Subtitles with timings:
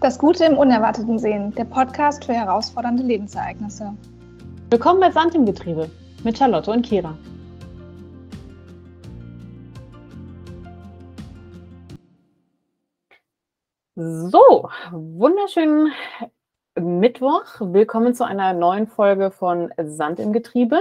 [0.00, 3.96] Das Gute im Unerwarteten sehen, der Podcast für herausfordernde Lebensereignisse.
[4.68, 5.90] Willkommen bei Sand im Getriebe
[6.22, 7.16] mit Charlotte und Kira.
[13.94, 15.92] So, wunderschönen
[16.78, 17.44] Mittwoch.
[17.60, 20.78] Willkommen zu einer neuen Folge von Sand im Getriebe.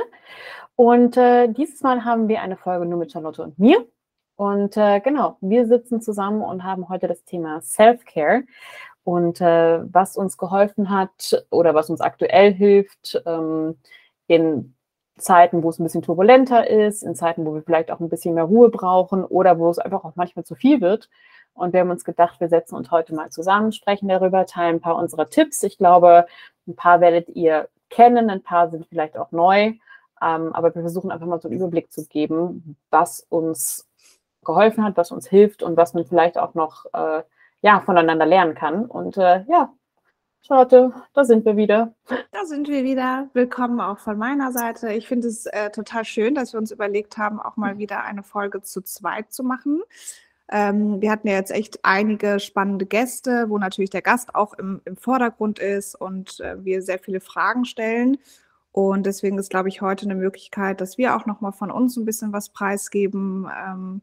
[0.75, 3.87] Und äh, dieses Mal haben wir eine Folge nur mit Charlotte und mir.
[4.35, 8.43] Und äh, genau, wir sitzen zusammen und haben heute das Thema Self-Care
[9.05, 13.77] und äh, was uns geholfen hat oder was uns aktuell hilft ähm,
[14.27, 14.75] in
[15.17, 18.33] Zeiten, wo es ein bisschen turbulenter ist, in Zeiten, wo wir vielleicht auch ein bisschen
[18.33, 21.07] mehr Ruhe brauchen oder wo es einfach auch manchmal zu viel wird.
[21.53, 24.81] Und wir haben uns gedacht, wir setzen uns heute mal zusammen, sprechen darüber, teilen ein
[24.81, 25.61] paar unserer Tipps.
[25.61, 26.25] Ich glaube,
[26.67, 29.73] ein paar werdet ihr kennen, ein paar sind vielleicht auch neu.
[30.19, 33.87] Ähm, aber wir versuchen einfach mal so einen Überblick zu geben, was uns
[34.43, 37.21] geholfen hat, was uns hilft und was man vielleicht auch noch äh,
[37.61, 38.85] ja, voneinander lernen kann.
[38.85, 39.73] Und äh, ja,
[40.41, 41.95] Charlotte, da sind wir wieder.
[42.31, 43.29] Da sind wir wieder.
[43.33, 44.93] Willkommen auch von meiner Seite.
[44.93, 48.21] Ich finde es äh, total schön, dass wir uns überlegt haben, auch mal wieder eine
[48.21, 49.81] Folge zu zweit zu machen.
[50.51, 54.81] Ähm, wir hatten ja jetzt echt einige spannende Gäste, wo natürlich der Gast auch im,
[54.85, 58.19] im Vordergrund ist und äh, wir sehr viele Fragen stellen.
[58.71, 61.97] Und deswegen ist, glaube ich, heute eine Möglichkeit, dass wir auch noch mal von uns
[61.97, 63.49] ein bisschen was preisgeben.
[63.49, 64.01] Ähm,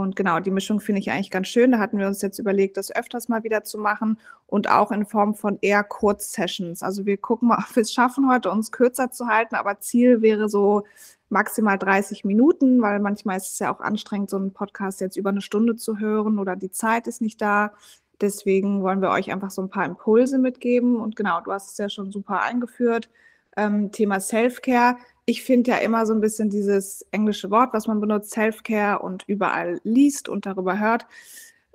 [0.00, 1.72] und genau, die Mischung finde ich eigentlich ganz schön.
[1.72, 5.06] Da hatten wir uns jetzt überlegt, das öfters mal wieder zu machen und auch in
[5.06, 6.82] Form von eher Kurzsessions.
[6.82, 10.22] Also wir gucken mal, ob wir es schaffen, heute uns kürzer zu halten, aber Ziel
[10.22, 10.84] wäre so
[11.28, 15.30] maximal 30 Minuten, weil manchmal ist es ja auch anstrengend, so einen Podcast jetzt über
[15.30, 17.72] eine Stunde zu hören oder die Zeit ist nicht da.
[18.20, 20.96] Deswegen wollen wir euch einfach so ein paar Impulse mitgeben.
[20.96, 23.10] Und genau, du hast es ja schon super eingeführt.
[23.56, 28.00] Ähm, Thema Self-Care ich finde ja immer so ein bisschen dieses englische Wort, was man
[28.00, 31.06] benutzt, Self-Care und überall liest und darüber hört,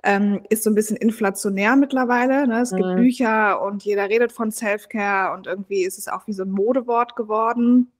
[0.02, 2.48] ähm, ist so ein bisschen inflationär mittlerweile.
[2.48, 2.62] Ne?
[2.62, 2.78] Es mhm.
[2.78, 6.50] gibt Bücher und jeder redet von Self-Care und irgendwie ist es auch wie so ein
[6.50, 7.92] Modewort geworden.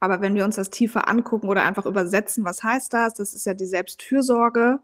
[0.00, 3.14] Aber wenn wir uns das tiefer angucken oder einfach übersetzen, was heißt das?
[3.14, 4.80] Das ist ja die Selbstfürsorge.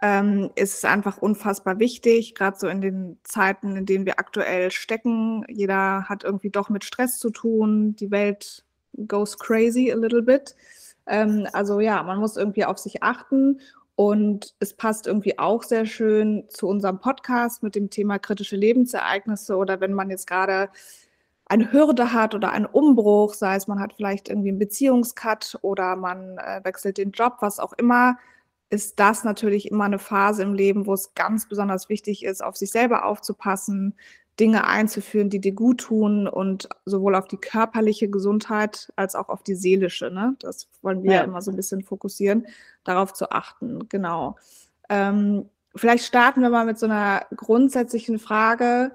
[0.00, 5.44] Ähm, ist einfach unfassbar wichtig, gerade so in den Zeiten, in denen wir aktuell stecken.
[5.48, 7.94] Jeder hat irgendwie doch mit Stress zu tun.
[7.94, 8.64] Die Welt
[9.06, 10.54] goes crazy a little bit.
[11.06, 13.60] Ähm, also ja, man muss irgendwie auf sich achten
[13.96, 19.56] und es passt irgendwie auch sehr schön zu unserem Podcast mit dem Thema kritische Lebensereignisse
[19.56, 20.70] oder wenn man jetzt gerade
[21.46, 25.96] eine Hürde hat oder einen Umbruch, sei es man hat vielleicht irgendwie einen Beziehungscut oder
[25.96, 28.16] man äh, wechselt den Job, was auch immer,
[28.70, 32.56] ist das natürlich immer eine Phase im Leben, wo es ganz besonders wichtig ist, auf
[32.56, 33.94] sich selber aufzupassen,
[34.40, 39.42] Dinge einzuführen, die dir gut tun und sowohl auf die körperliche Gesundheit als auch auf
[39.42, 40.10] die seelische.
[40.10, 40.36] Ne?
[40.40, 41.20] Das wollen wir ja.
[41.22, 42.46] immer so ein bisschen fokussieren,
[42.84, 43.88] darauf zu achten.
[43.88, 44.36] Genau.
[44.88, 48.92] Ähm, vielleicht starten wir mal mit so einer grundsätzlichen Frage,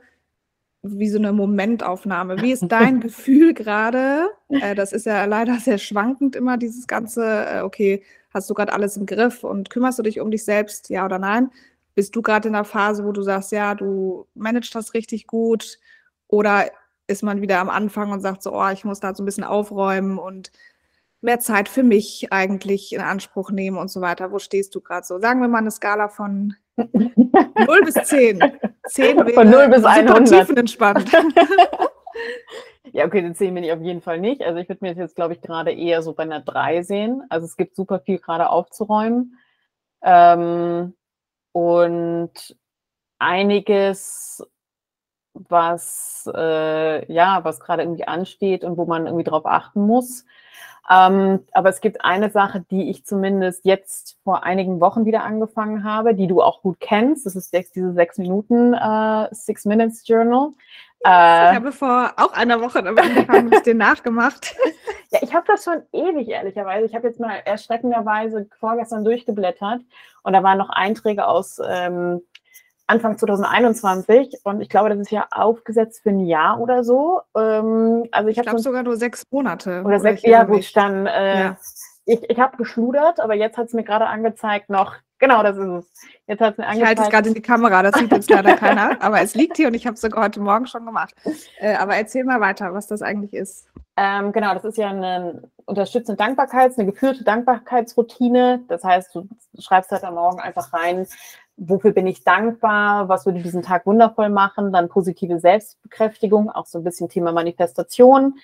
[0.81, 2.41] wie so eine Momentaufnahme.
[2.41, 4.29] Wie ist dein Gefühl gerade?
[4.49, 8.73] Äh, das ist ja leider sehr schwankend immer, dieses ganze, äh, okay, hast du gerade
[8.73, 11.51] alles im Griff und kümmerst du dich um dich selbst, ja oder nein?
[11.97, 15.79] Bist du gerade in der Phase, wo du sagst, ja, du managst das richtig gut?
[16.27, 16.69] Oder
[17.07, 19.43] ist man wieder am Anfang und sagt so, oh, ich muss da so ein bisschen
[19.43, 20.51] aufräumen und
[21.21, 24.31] mehr Zeit für mich eigentlich in Anspruch nehmen und so weiter.
[24.31, 25.17] Wo stehst du gerade so?
[25.17, 28.43] Sagen wir mal eine Skala von 0 bis 10.
[28.89, 30.27] 10 wäre von 0 bis 100.
[30.27, 31.11] tiefenentspannt.
[32.93, 34.41] Ja, okay, den 10 bin ich auf jeden Fall nicht.
[34.41, 37.21] Also ich würde mir jetzt, glaube ich, gerade eher so bei einer 3 sehen.
[37.29, 39.37] Also es gibt super viel gerade aufzuräumen.
[40.01, 40.93] Ähm,
[41.57, 42.55] und
[43.17, 44.45] einiges,
[45.33, 50.23] was äh, ja, was gerade irgendwie ansteht und wo man irgendwie drauf achten muss.
[50.87, 55.83] Ähm, aber es gibt eine Sache, die ich zumindest jetzt vor einigen Wochen wieder angefangen
[55.83, 57.25] habe, die du auch gut kennst.
[57.25, 60.51] Das ist diese sechs Minuten äh, Six Minutes Journal.
[61.05, 64.55] Äh, ich habe vor auch einer Woche damit angefangen, es dir nachgemacht.
[65.09, 66.85] Ja, ich habe das schon ewig, ehrlicherweise.
[66.85, 69.79] Ich habe jetzt mal erschreckenderweise vorgestern durchgeblättert
[70.23, 72.19] und da waren noch Einträge aus ähm,
[72.87, 77.21] Anfang 2021 und ich glaube, das ist ja aufgesetzt für ein Jahr oder so.
[77.37, 79.81] Ähm, also ich, ich glaube sogar nur sechs Monate.
[79.85, 81.57] Oder sechs, ja gut, dann äh, ja.
[82.07, 85.67] Ich, ich habe geschludert, aber jetzt hat es mir gerade angezeigt noch Genau, das ist
[85.67, 85.91] es.
[86.27, 86.77] Jetzt hat es mir angezeigt.
[86.77, 89.57] Ich halte es gerade in die Kamera, das sieht jetzt leider keiner, aber es liegt
[89.57, 91.15] hier und ich habe es sogar heute Morgen schon gemacht.
[91.59, 93.67] Äh, aber erzähl mal weiter, was das eigentlich ist.
[93.95, 98.63] Ähm, genau, das ist ja eine unterstützende Dankbarkeits-, eine geführte Dankbarkeitsroutine.
[98.67, 99.27] Das heißt, du
[99.57, 101.07] schreibst halt am Morgen einfach rein,
[101.57, 106.77] wofür bin ich dankbar, was würde diesen Tag wundervoll machen, dann positive Selbstbekräftigung, auch so
[106.77, 108.35] ein bisschen Thema Manifestation.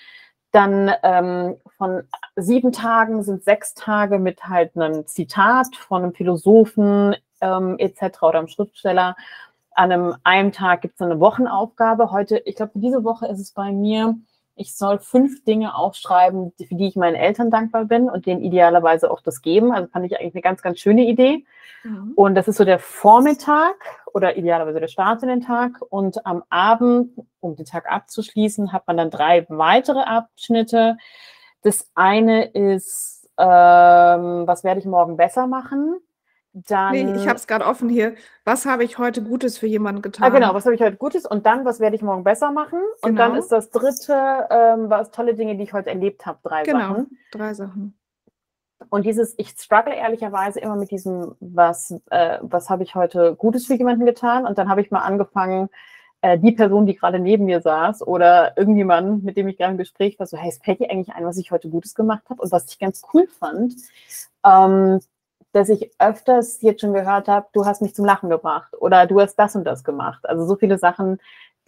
[0.54, 2.04] Dann ähm, von
[2.36, 8.22] sieben Tagen sind sechs Tage mit halt einem Zitat von einem Philosophen ähm, etc.
[8.22, 9.16] oder einem Schriftsteller.
[9.76, 12.12] an einem, einem Tag gibt es eine Wochenaufgabe.
[12.12, 14.16] Heute, ich glaube, diese Woche ist es bei mir,
[14.56, 19.10] ich soll fünf Dinge aufschreiben, für die ich meinen Eltern dankbar bin und denen idealerweise
[19.10, 19.72] auch das geben.
[19.72, 21.46] Also fand ich eigentlich eine ganz, ganz schöne Idee.
[21.84, 22.14] Mhm.
[22.16, 23.76] Und das ist so der Vormittag
[24.14, 25.82] oder idealerweise der Start in den Tag.
[25.90, 30.98] Und am Abend, um den Tag abzuschließen, hat man dann drei weitere Abschnitte.
[31.64, 35.98] Das eine ist, ähm, was werde ich morgen besser machen?
[36.56, 38.14] Dann, nee, ich habe es gerade offen hier.
[38.46, 40.24] Was habe ich heute Gutes für jemanden getan?
[40.24, 41.26] Ah, genau, was habe ich heute Gutes?
[41.26, 42.80] Und dann, was werde ich morgen besser machen?
[42.80, 43.10] Genau.
[43.10, 43.42] Und dann genau.
[43.42, 46.96] ist das dritte, ähm, was tolle Dinge, die ich heute erlebt habe, drei genau, Sachen.
[47.32, 47.98] Genau, drei Sachen.
[48.90, 53.66] Und dieses, ich struggle ehrlicherweise immer mit diesem, was, äh, was habe ich heute Gutes
[53.66, 54.46] für jemanden getan?
[54.46, 55.70] Und dann habe ich mal angefangen,
[56.22, 59.78] äh, die Person, die gerade neben mir saß oder irgendjemand, mit dem ich gerade im
[59.78, 62.44] Gespräch war, so, hey, es fällt dir eigentlich ein, was ich heute Gutes gemacht habe?
[62.44, 63.74] Und was ich ganz cool fand,
[64.46, 65.00] ähm,
[65.54, 69.22] dass ich öfters jetzt schon gehört habe, du hast mich zum Lachen gebracht oder du
[69.22, 70.28] hast das und das gemacht.
[70.28, 71.20] Also so viele Sachen,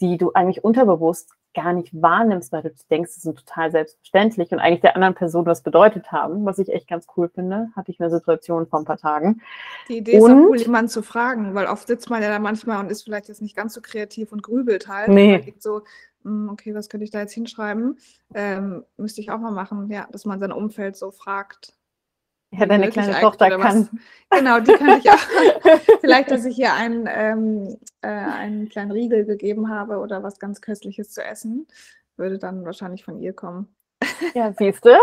[0.01, 4.59] die du eigentlich unterbewusst gar nicht wahrnimmst, weil du denkst, das sind total selbstverständlich und
[4.59, 7.69] eigentlich der anderen Person was bedeutet haben, was ich echt ganz cool finde.
[7.75, 9.41] Hatte ich eine Situation vor ein paar Tagen.
[9.87, 12.39] Die Idee und, ist auch cool, jemanden zu fragen, weil oft sitzt man ja da
[12.39, 15.07] manchmal und ist vielleicht jetzt nicht ganz so kreativ und grübelt halt.
[15.07, 15.55] Nee.
[15.59, 15.81] so,
[16.23, 17.97] hm, okay, was könnte ich da jetzt hinschreiben?
[18.33, 21.73] Ähm, müsste ich auch mal machen, ja, dass man sein Umfeld so fragt.
[22.51, 23.89] Ja, deine kleine Tochter kann.
[24.29, 25.19] Genau, die kann ich auch.
[25.99, 30.61] Vielleicht, dass ich ihr einen, ähm, äh, einen kleinen Riegel gegeben habe oder was ganz
[30.61, 31.67] Köstliches zu essen,
[32.17, 33.75] würde dann wahrscheinlich von ihr kommen.
[34.33, 34.95] Ja, siehst du?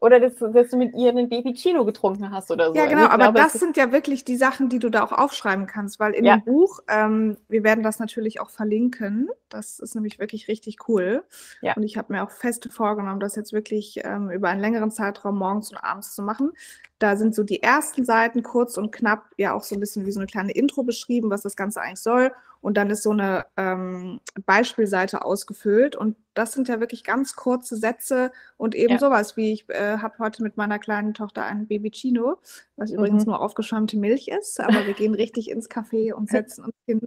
[0.00, 2.74] Oder dass, dass, du mit ihr einen Baby Chino getrunken hast oder so.
[2.74, 5.10] Ja, also genau, aber glaube, das sind ja wirklich die Sachen, die du da auch
[5.10, 6.36] aufschreiben kannst, weil in ja.
[6.36, 9.28] dem Buch, ähm, wir werden das natürlich auch verlinken.
[9.48, 11.24] Das ist nämlich wirklich richtig cool.
[11.62, 11.74] Ja.
[11.74, 15.36] Und ich habe mir auch fest vorgenommen, das jetzt wirklich ähm, über einen längeren Zeitraum
[15.36, 16.52] morgens und abends zu machen.
[17.00, 20.12] Da sind so die ersten Seiten kurz und knapp, ja auch so ein bisschen wie
[20.12, 22.30] so eine kleine Intro beschrieben, was das Ganze eigentlich soll.
[22.60, 25.96] Und dann ist so eine ähm, Beispielseite ausgefüllt.
[25.96, 28.98] Und das sind ja wirklich ganz kurze Sätze und eben ja.
[29.00, 32.38] sowas wie, ich äh, habe heute mit meiner kleinen Tochter ein Babycino,
[32.76, 33.32] was übrigens mhm.
[33.32, 37.00] nur aufgeschäumte Milch ist, aber wir gehen richtig ins Café und setzen uns hin.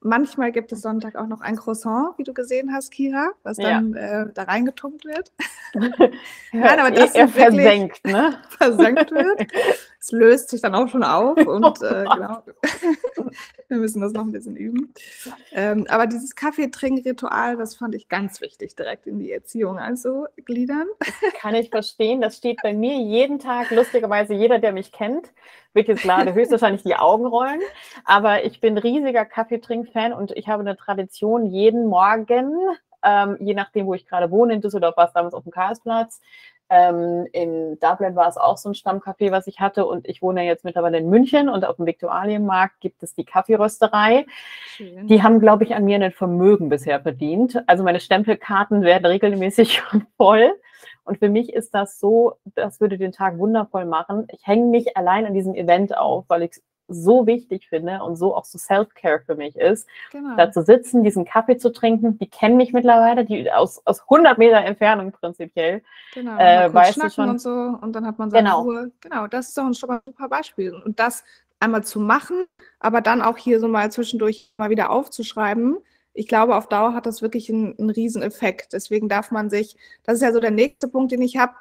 [0.00, 3.94] Manchmal gibt es Sonntag auch noch ein Croissant, wie du gesehen hast, Kira, was dann
[3.94, 4.22] ja.
[4.22, 5.30] äh, da reingetunkt wird.
[6.52, 8.36] Nein, aber das er versenkt, ne?
[8.48, 9.46] versenkt wird.
[10.00, 12.42] Es löst sich dann auch schon auf und äh, genau.
[13.68, 14.92] wir müssen das noch ein bisschen üben.
[15.52, 20.86] Ähm, aber dieses Kaffeetrinkritual, das fand ich ganz wichtig, direkt in die Erziehung also gliedern.
[21.40, 22.20] Kann ich verstehen.
[22.20, 25.30] Das steht bei mir jeden Tag, lustigerweise jeder, der mich kennt,
[25.74, 27.60] wird jetzt gerade höchstwahrscheinlich die Augen rollen.
[28.04, 32.54] Aber ich bin riesiger Kaffeetrink-Fan und ich habe eine Tradition, jeden Morgen,
[33.02, 36.20] ähm, je nachdem, wo ich gerade wohne, in Düsseldorf war es damals auf dem Karlsplatz,
[36.68, 39.86] ähm, in Dublin war es auch so ein Stammcafé, was ich hatte.
[39.86, 44.26] Und ich wohne jetzt mittlerweile in München und auf dem Viktualienmarkt gibt es die Kaffeerösterei.
[44.66, 45.06] Schön.
[45.06, 47.62] Die haben, glaube ich, an mir ein Vermögen bisher verdient.
[47.66, 49.82] Also meine Stempelkarten werden regelmäßig
[50.16, 50.52] voll.
[51.04, 54.26] Und für mich ist das so, das würde den Tag wundervoll machen.
[54.32, 56.52] Ich hänge mich allein an diesem Event auf, weil ich
[56.88, 60.36] so wichtig finde und so auch so Self-Care für mich ist, genau.
[60.36, 62.18] da zu sitzen, diesen Kaffee zu trinken.
[62.18, 65.82] Die kennen mich mittlerweile, die aus, aus 100 Meter Entfernung prinzipiell.
[66.14, 67.30] Genau, äh, weißt du schon.
[67.30, 68.62] und so und dann hat man seine genau.
[68.62, 68.90] Ruhe.
[69.00, 70.74] Genau, das ist doch ein super Beispiel.
[70.74, 71.24] Und das
[71.60, 72.44] einmal zu machen,
[72.80, 75.78] aber dann auch hier so mal zwischendurch mal wieder aufzuschreiben.
[76.12, 78.72] Ich glaube, auf Dauer hat das wirklich einen, einen Effekt.
[78.72, 81.54] Deswegen darf man sich, das ist ja so der nächste Punkt, den ich habe,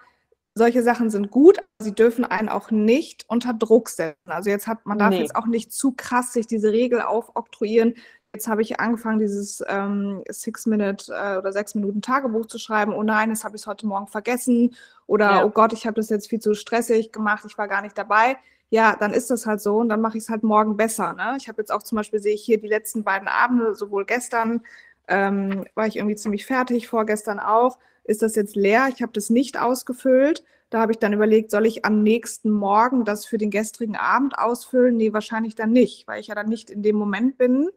[0.53, 4.17] solche Sachen sind gut, aber sie dürfen einen auch nicht unter Druck setzen.
[4.25, 5.19] Also jetzt hat man darf nee.
[5.19, 7.95] jetzt auch nicht zu krass sich diese Regel aufoktroyieren.
[8.33, 12.93] Jetzt habe ich angefangen, dieses ähm, Six-Minute äh, oder sechs Minuten Tagebuch zu schreiben.
[12.93, 14.75] Oh nein, das habe ich heute Morgen vergessen.
[15.05, 15.43] Oder ja.
[15.43, 18.37] oh Gott, ich habe das jetzt viel zu stressig gemacht, ich war gar nicht dabei.
[18.69, 21.11] Ja, dann ist das halt so und dann mache ich es halt morgen besser.
[21.13, 21.35] Ne?
[21.37, 24.61] Ich habe jetzt auch zum Beispiel, sehe ich hier die letzten beiden Abende, sowohl gestern
[25.09, 29.29] ähm, war ich irgendwie ziemlich fertig, vorgestern auch ist das jetzt leer, ich habe das
[29.29, 30.43] nicht ausgefüllt.
[30.69, 34.37] Da habe ich dann überlegt, soll ich am nächsten Morgen das für den gestrigen Abend
[34.37, 34.95] ausfüllen?
[34.95, 37.69] Nee, wahrscheinlich dann nicht, weil ich ja dann nicht in dem Moment bin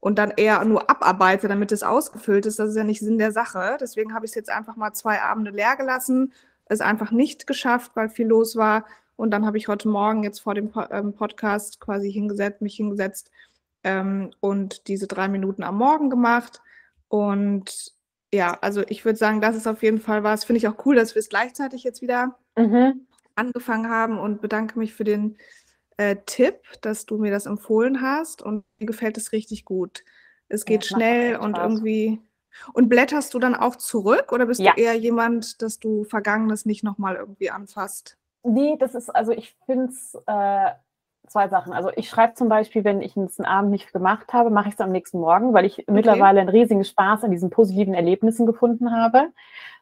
[0.00, 2.58] und dann eher nur abarbeite, damit es ausgefüllt ist.
[2.58, 3.78] Das ist ja nicht Sinn der Sache.
[3.80, 6.32] Deswegen habe ich es jetzt einfach mal zwei Abende leer gelassen,
[6.66, 8.84] es einfach nicht geschafft, weil viel los war.
[9.16, 13.30] Und dann habe ich heute Morgen jetzt vor dem ähm, Podcast quasi hingesetzt, mich hingesetzt
[13.84, 16.60] ähm, und diese drei Minuten am Morgen gemacht.
[17.08, 17.92] Und
[18.32, 20.44] ja, also ich würde sagen, das ist auf jeden Fall was.
[20.44, 23.06] Finde ich auch cool, dass wir es gleichzeitig jetzt wieder mhm.
[23.34, 25.36] angefangen haben und bedanke mich für den
[25.98, 30.02] äh, Tipp, dass du mir das empfohlen hast und mir gefällt es richtig gut.
[30.48, 32.20] Es geht ja, schnell und irgendwie.
[32.74, 34.72] Und blätterst du dann auch zurück oder bist ja.
[34.72, 38.18] du eher jemand, dass du Vergangenes nicht nochmal irgendwie anfasst?
[38.42, 40.70] Nee, das ist, also ich finde es äh,
[41.28, 41.72] zwei Sachen.
[41.72, 44.80] Also ich schreibe zum Beispiel, wenn ich einen Abend nicht gemacht habe, mache ich es
[44.80, 45.92] am nächsten Morgen, weil ich okay.
[45.92, 49.28] mittlerweile einen riesigen Spaß an diesen positiven Erlebnissen gefunden habe,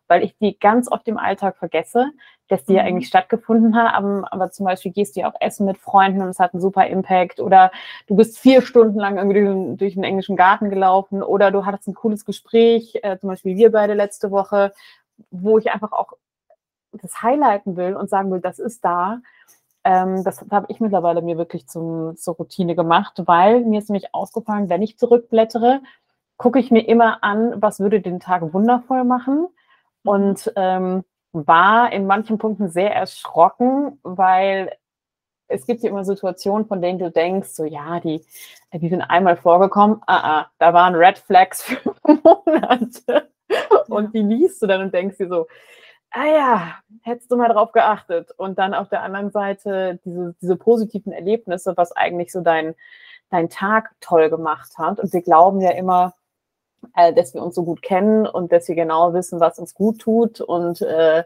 [0.06, 2.10] weil ich die ganz oft im Alltag vergesse,
[2.48, 2.78] dass die mhm.
[2.78, 4.24] ja eigentlich stattgefunden haben.
[4.24, 6.86] Aber zum Beispiel gehst du ja auch essen mit Freunden und es hat einen super
[6.86, 7.40] Impact.
[7.40, 7.70] Oder
[8.06, 11.88] du bist vier Stunden lang irgendwie durch, durch den englischen Garten gelaufen oder du hattest
[11.88, 14.72] ein cooles Gespräch, äh, zum Beispiel wir beide letzte Woche,
[15.30, 16.12] wo ich einfach auch
[16.92, 19.20] das highlighten will und sagen will, das ist da.
[19.90, 24.14] Ähm, das habe ich mittlerweile mir wirklich zum, zur Routine gemacht, weil mir ist nämlich
[24.14, 25.80] aufgefallen, wenn ich zurückblättere,
[26.36, 29.48] gucke ich mir immer an, was würde den Tag wundervoll machen.
[30.04, 30.10] Mhm.
[30.10, 34.72] Und ähm, war in manchen Punkten sehr erschrocken, weil
[35.48, 38.24] es gibt ja immer Situationen, von denen du denkst, so ja, die,
[38.72, 43.28] die sind einmal vorgekommen, ah, ah, da waren Red Flags für Monate.
[43.88, 45.48] Und die liest du dann und denkst dir so,
[46.10, 48.32] ah ja, hättest du mal drauf geachtet.
[48.36, 52.74] Und dann auf der anderen Seite diese, diese positiven Erlebnisse, was eigentlich so dein,
[53.30, 55.00] dein Tag toll gemacht hat.
[55.00, 56.14] Und wir glauben ja immer,
[56.96, 60.00] äh, dass wir uns so gut kennen und dass wir genau wissen, was uns gut
[60.00, 60.40] tut.
[60.40, 61.24] Und äh,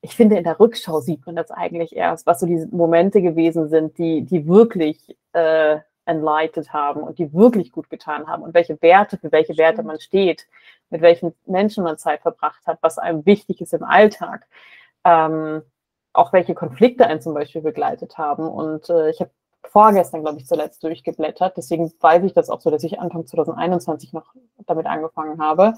[0.00, 3.68] ich finde, in der Rückschau sieht man das eigentlich erst, was so diese Momente gewesen
[3.68, 8.80] sind, die, die wirklich äh, enlightet haben und die wirklich gut getan haben und welche
[8.80, 10.46] Werte, für welche Werte man steht,
[10.90, 14.46] mit welchen Menschen man Zeit verbracht hat, was einem wichtig ist im Alltag.
[15.04, 15.62] Ähm,
[16.12, 18.48] auch welche Konflikte einen zum Beispiel begleitet haben.
[18.48, 19.30] Und äh, ich habe
[19.64, 21.56] vorgestern, glaube ich, zuletzt durchgeblättert.
[21.56, 24.34] Deswegen weiß ich das auch so, dass ich Anfang 2021 noch
[24.66, 25.74] damit angefangen habe.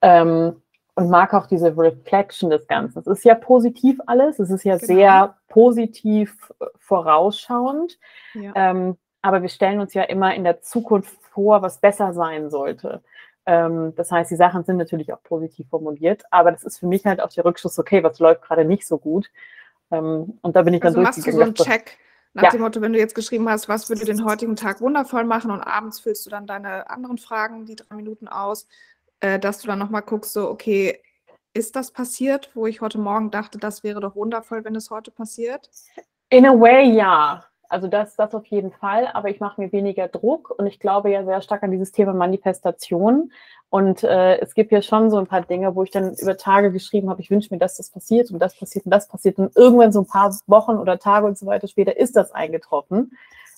[0.00, 0.62] Ähm,
[0.94, 2.98] und mag auch diese Reflection des Ganzen.
[2.98, 4.86] Es ist ja positiv alles, es ist ja genau.
[4.86, 7.98] sehr positiv äh, vorausschauend.
[8.34, 8.52] Ja.
[8.56, 13.02] Ähm, aber wir stellen uns ja immer in der Zukunft vor, was besser sein sollte.
[13.48, 17.06] Ähm, das heißt, die Sachen sind natürlich auch positiv formuliert, aber das ist für mich
[17.06, 19.30] halt auch der Rückschluss, okay, was läuft gerade nicht so gut.
[19.90, 21.96] Ähm, und da bin ich dann also machst du so einen Check
[22.34, 22.50] nach ja.
[22.50, 25.62] dem Motto, wenn du jetzt geschrieben hast, was würde den heutigen Tag wundervoll machen und
[25.62, 28.68] abends füllst du dann deine anderen Fragen, die drei Minuten aus,
[29.20, 31.00] äh, dass du dann nochmal guckst, so, okay,
[31.54, 35.10] ist das passiert, wo ich heute Morgen dachte, das wäre doch wundervoll, wenn es heute
[35.10, 35.70] passiert?
[36.28, 37.42] In a way, ja.
[37.68, 41.10] Also das, das auf jeden Fall, aber ich mache mir weniger Druck und ich glaube
[41.10, 43.30] ja sehr stark an dieses Thema Manifestation.
[43.68, 46.72] Und äh, es gibt ja schon so ein paar Dinge, wo ich dann über Tage
[46.72, 49.38] geschrieben habe, ich wünsche mir, dass das passiert und das passiert und das passiert.
[49.38, 53.12] Und irgendwann so ein paar Wochen oder Tage und so weiter später ist das eingetroffen.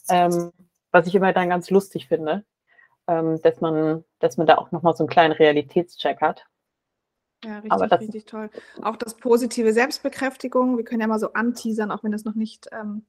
[0.08, 0.50] Ähm,
[0.90, 2.44] was ich immer dann ganz lustig finde,
[3.06, 6.46] ähm, dass, man, dass man da auch nochmal so einen kleinen Realitätscheck hat.
[7.44, 8.50] Ja, richtig, Aber das, richtig toll.
[8.82, 12.68] Auch das positive Selbstbekräftigung, wir können ja mal so anteasern, auch wenn das noch nicht
[12.72, 13.06] ähm,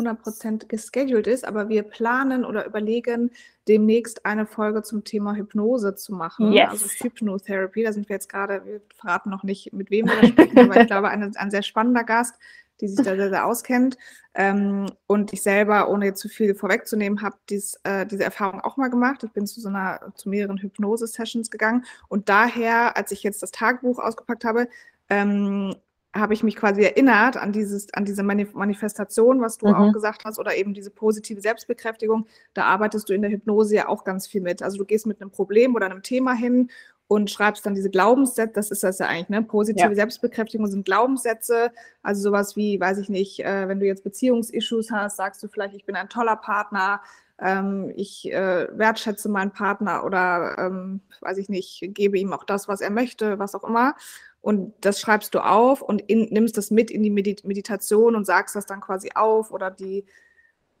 [0.00, 3.30] 100% gescheduled ist, aber wir planen oder überlegen,
[3.68, 6.52] demnächst eine Folge zum Thema Hypnose zu machen.
[6.52, 6.70] Yes.
[6.70, 7.84] Also Hypnotherapy.
[7.84, 10.80] Da sind wir jetzt gerade, wir verraten noch nicht, mit wem wir da sprechen, aber
[10.80, 12.34] ich glaube, ein, ein sehr spannender Gast,
[12.80, 13.96] die sich da sehr, sehr auskennt.
[14.34, 18.88] Ähm, und ich selber, ohne jetzt zu viel vorwegzunehmen, habe äh, diese Erfahrung auch mal
[18.88, 19.22] gemacht.
[19.24, 21.84] Ich bin zu so einer, zu mehreren Hypnose-Sessions gegangen.
[22.08, 24.68] Und daher, als ich jetzt das Tagebuch ausgepackt habe,
[25.08, 25.74] ähm,
[26.12, 29.74] habe ich mich quasi erinnert an dieses, an diese Manifestation, was du mhm.
[29.74, 32.26] auch gesagt hast, oder eben diese positive Selbstbekräftigung.
[32.52, 34.62] Da arbeitest du in der Hypnose ja auch ganz viel mit.
[34.62, 36.68] Also du gehst mit einem Problem oder einem Thema hin
[37.06, 39.42] und schreibst dann diese Glaubenssätze, das ist das ja eigentlich, ne?
[39.42, 39.94] Positive ja.
[39.94, 41.72] Selbstbekräftigung sind Glaubenssätze,
[42.04, 45.74] also sowas wie, weiß ich nicht, äh, wenn du jetzt Beziehungsissues hast, sagst du vielleicht,
[45.74, 47.00] ich bin ein toller Partner,
[47.40, 52.68] ähm, ich äh, wertschätze meinen Partner oder, ähm, weiß ich nicht, gebe ihm auch das,
[52.68, 53.96] was er möchte, was auch immer
[54.42, 58.26] und das schreibst du auf und in, nimmst das mit in die Medit Meditation und
[58.26, 60.04] sagst das dann quasi auf oder die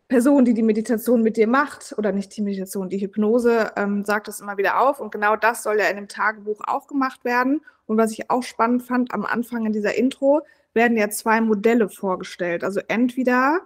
[0.08, 4.28] Person, die die Meditation mit dir macht oder nicht die Meditation, die Hypnose, ähm, sagt
[4.28, 7.60] das immer wieder auf und genau das soll ja in dem Tagebuch auch gemacht werden
[7.86, 10.42] und was ich auch spannend fand am Anfang in dieser Intro,
[10.74, 12.64] werden ja zwei Modelle vorgestellt.
[12.64, 13.60] Also entweder,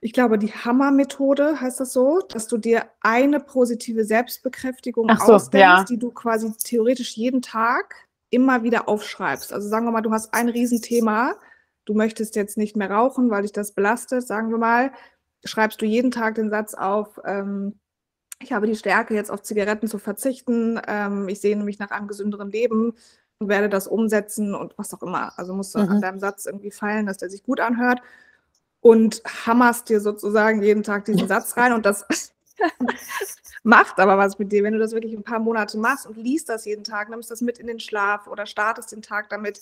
[0.00, 5.62] ich glaube, die Hammer-Methode heißt das so, dass du dir eine positive Selbstbekräftigung so, ausdenkst,
[5.62, 5.84] ja.
[5.84, 7.94] die du quasi theoretisch jeden Tag
[8.34, 9.52] immer wieder aufschreibst.
[9.52, 11.36] Also sagen wir mal, du hast ein Riesenthema,
[11.84, 14.92] du möchtest jetzt nicht mehr rauchen, weil dich das belastet, sagen wir mal,
[15.44, 17.78] schreibst du jeden Tag den Satz auf, ähm,
[18.40, 22.08] ich habe die Stärke, jetzt auf Zigaretten zu verzichten, ähm, ich sehne mich nach einem
[22.08, 22.94] gesünderen Leben
[23.38, 25.38] und werde das umsetzen und was auch immer.
[25.38, 25.88] Also musst du mhm.
[25.88, 28.00] an deinem Satz irgendwie feilen, dass der sich gut anhört
[28.80, 32.33] und hammerst dir sozusagen jeden Tag diesen Satz rein und das
[33.62, 36.48] macht aber was mit dir, wenn du das wirklich ein paar Monate machst und liest
[36.48, 39.60] das jeden Tag, nimmst das mit in den Schlaf oder startest den Tag damit,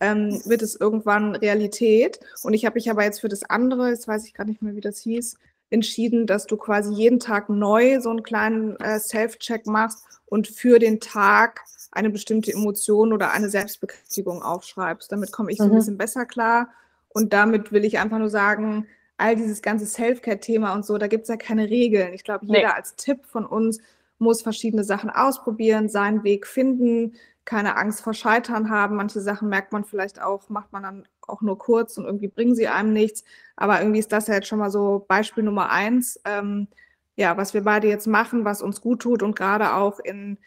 [0.00, 2.20] ähm, wird es irgendwann Realität.
[2.42, 4.76] Und ich habe mich aber jetzt für das andere, jetzt weiß ich gerade nicht mehr,
[4.76, 5.36] wie das hieß,
[5.70, 10.78] entschieden, dass du quasi jeden Tag neu so einen kleinen äh, Self-Check machst und für
[10.78, 15.10] den Tag eine bestimmte Emotion oder eine Selbstbekräftigung aufschreibst.
[15.10, 15.76] Damit komme ich so ein mhm.
[15.76, 16.68] bisschen besser klar.
[17.08, 18.86] Und damit will ich einfach nur sagen,
[19.18, 22.12] all dieses ganze Self-Care-Thema und so, da gibt es ja keine Regeln.
[22.14, 22.64] Ich glaube, jeder nee.
[22.66, 23.80] als Tipp von uns
[24.18, 28.96] muss verschiedene Sachen ausprobieren, seinen Weg finden, keine Angst vor Scheitern haben.
[28.96, 32.54] Manche Sachen merkt man vielleicht auch, macht man dann auch nur kurz und irgendwie bringen
[32.54, 33.24] sie einem nichts.
[33.56, 36.68] Aber irgendwie ist das ja jetzt schon mal so Beispiel Nummer eins, ähm,
[37.14, 40.38] ja, was wir beide jetzt machen, was uns gut tut und gerade auch in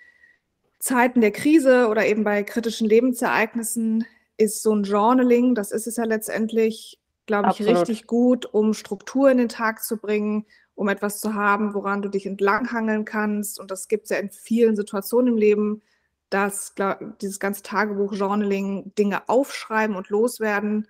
[0.78, 4.06] Zeiten der Krise oder eben bei kritischen Lebensereignissen
[4.38, 7.00] ist so ein Journaling, das ist es ja letztendlich,
[7.30, 7.82] glaube ich, Absolut.
[7.82, 12.10] richtig gut, um Struktur in den Tag zu bringen, um etwas zu haben, woran du
[12.10, 13.60] dich entlanghangeln kannst.
[13.60, 15.84] Und das gibt es ja in vielen Situationen im Leben,
[16.32, 20.88] dass glaub, dieses ganze Tagebuch, Journaling, Dinge aufschreiben und loswerden,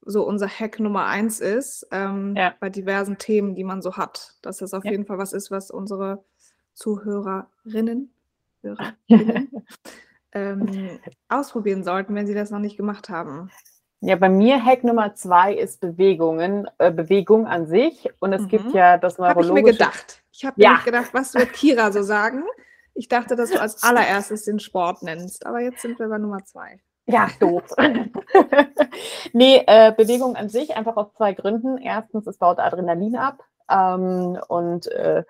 [0.00, 2.54] so unser Hack Nummer eins ist, ähm, ja.
[2.60, 4.36] bei diversen Themen, die man so hat.
[4.40, 4.92] Dass das auf ja.
[4.92, 6.24] jeden Fall was ist, was unsere
[6.72, 8.10] Zuhörerinnen
[8.62, 9.50] Hörerinnen,
[10.32, 10.98] ähm,
[11.28, 13.50] ausprobieren sollten, wenn sie das noch nicht gemacht haben.
[14.00, 18.10] Ja, bei mir Hack Nummer zwei ist Bewegungen, äh, Bewegung an sich.
[18.20, 18.48] Und es mhm.
[18.48, 19.48] gibt ja das neurologische...
[19.48, 20.22] Habe ich mir gedacht.
[20.32, 20.80] Ich habe ja.
[20.84, 22.44] gedacht, was wird Kira so sagen?
[22.94, 25.46] Ich dachte, dass du als allererstes den Sport nennst.
[25.46, 26.80] Aber jetzt sind wir bei Nummer zwei.
[27.06, 27.64] Ja, doof.
[29.32, 31.78] nee, äh, Bewegung an sich einfach aus zwei Gründen.
[31.78, 33.42] Erstens, es baut Adrenalin ab.
[33.70, 35.24] Ähm, und äh,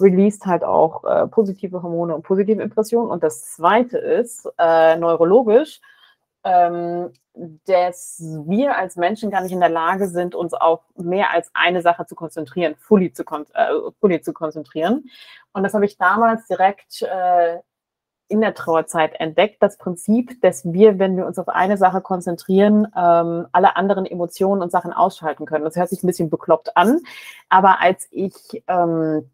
[0.00, 3.10] released halt auch äh, positive Hormone und positive Impressionen.
[3.10, 5.80] Und das zweite ist äh, neurologisch
[6.44, 7.12] ähm,
[7.66, 11.82] dass wir als Menschen gar nicht in der Lage sind, uns auf mehr als eine
[11.82, 15.10] Sache zu konzentrieren, fully zu, kon äh, fully zu konzentrieren.
[15.52, 17.58] Und das habe ich damals direkt äh,
[18.28, 22.86] in der Trauerzeit entdeckt, das Prinzip, dass wir, wenn wir uns auf eine Sache konzentrieren,
[22.96, 25.64] ähm, alle anderen Emotionen und Sachen ausschalten können.
[25.64, 27.00] Das hört sich ein bisschen bekloppt an,
[27.48, 29.30] aber als ich ähm,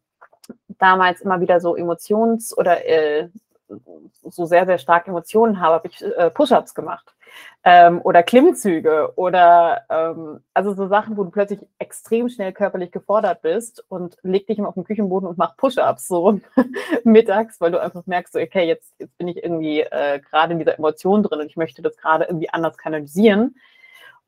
[0.79, 3.29] damals immer wieder so Emotions- oder äh,
[4.23, 7.15] so sehr, sehr stark Emotionen habe, habe ich äh, Push-ups gemacht.
[7.62, 13.43] Ähm, oder Klimmzüge oder ähm, also so Sachen, wo du plötzlich extrem schnell körperlich gefordert
[13.43, 16.41] bist und leg dich immer auf den Küchenboden und mach Push-ups so
[17.05, 20.59] mittags, weil du einfach merkst, so, okay, jetzt, jetzt bin ich irgendwie äh, gerade in
[20.59, 23.55] dieser Emotion drin und ich möchte das gerade irgendwie anders kanalisieren.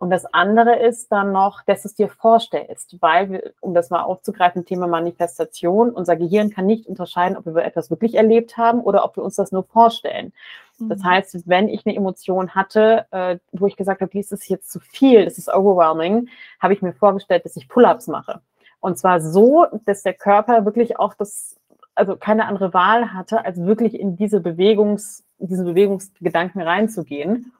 [0.02, 3.90] Und das andere ist dann noch, dass du es dir vorstellst, weil, wir, um das
[3.90, 8.80] mal aufzugreifen, Thema Manifestation, unser Gehirn kann nicht unterscheiden, ob wir etwas wirklich erlebt haben
[8.80, 10.32] oder ob wir uns das nur vorstellen.
[10.80, 10.88] Mhm.
[10.88, 14.72] Das heißt, wenn ich eine Emotion hatte, äh, wo ich gesagt habe, dies ist jetzt
[14.72, 18.40] zu viel, das ist overwhelming, habe ich mir vorgestellt, dass ich Pull-ups mache.
[18.80, 21.60] Und zwar so, dass der Körper wirklich auch das,
[21.94, 27.52] also keine andere Wahl hatte, als wirklich in diese Bewegungs, diesen Bewegungsgedanken reinzugehen.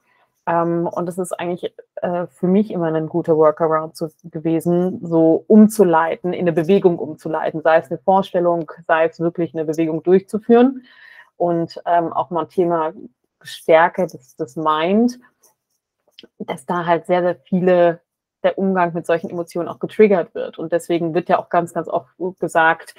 [0.46, 5.44] Ähm, und das ist eigentlich äh, für mich immer ein guter Workaround zu, gewesen, so
[5.46, 10.84] umzuleiten, in eine Bewegung umzuleiten, sei es eine Vorstellung, sei es wirklich eine Bewegung durchzuführen.
[11.36, 12.92] Und ähm, auch mal Thema
[13.42, 15.18] Stärke des, des Mind,
[16.38, 18.00] dass da halt sehr, sehr viele
[18.42, 20.58] der Umgang mit solchen Emotionen auch getriggert wird.
[20.58, 22.94] Und deswegen wird ja auch ganz, ganz oft gesagt,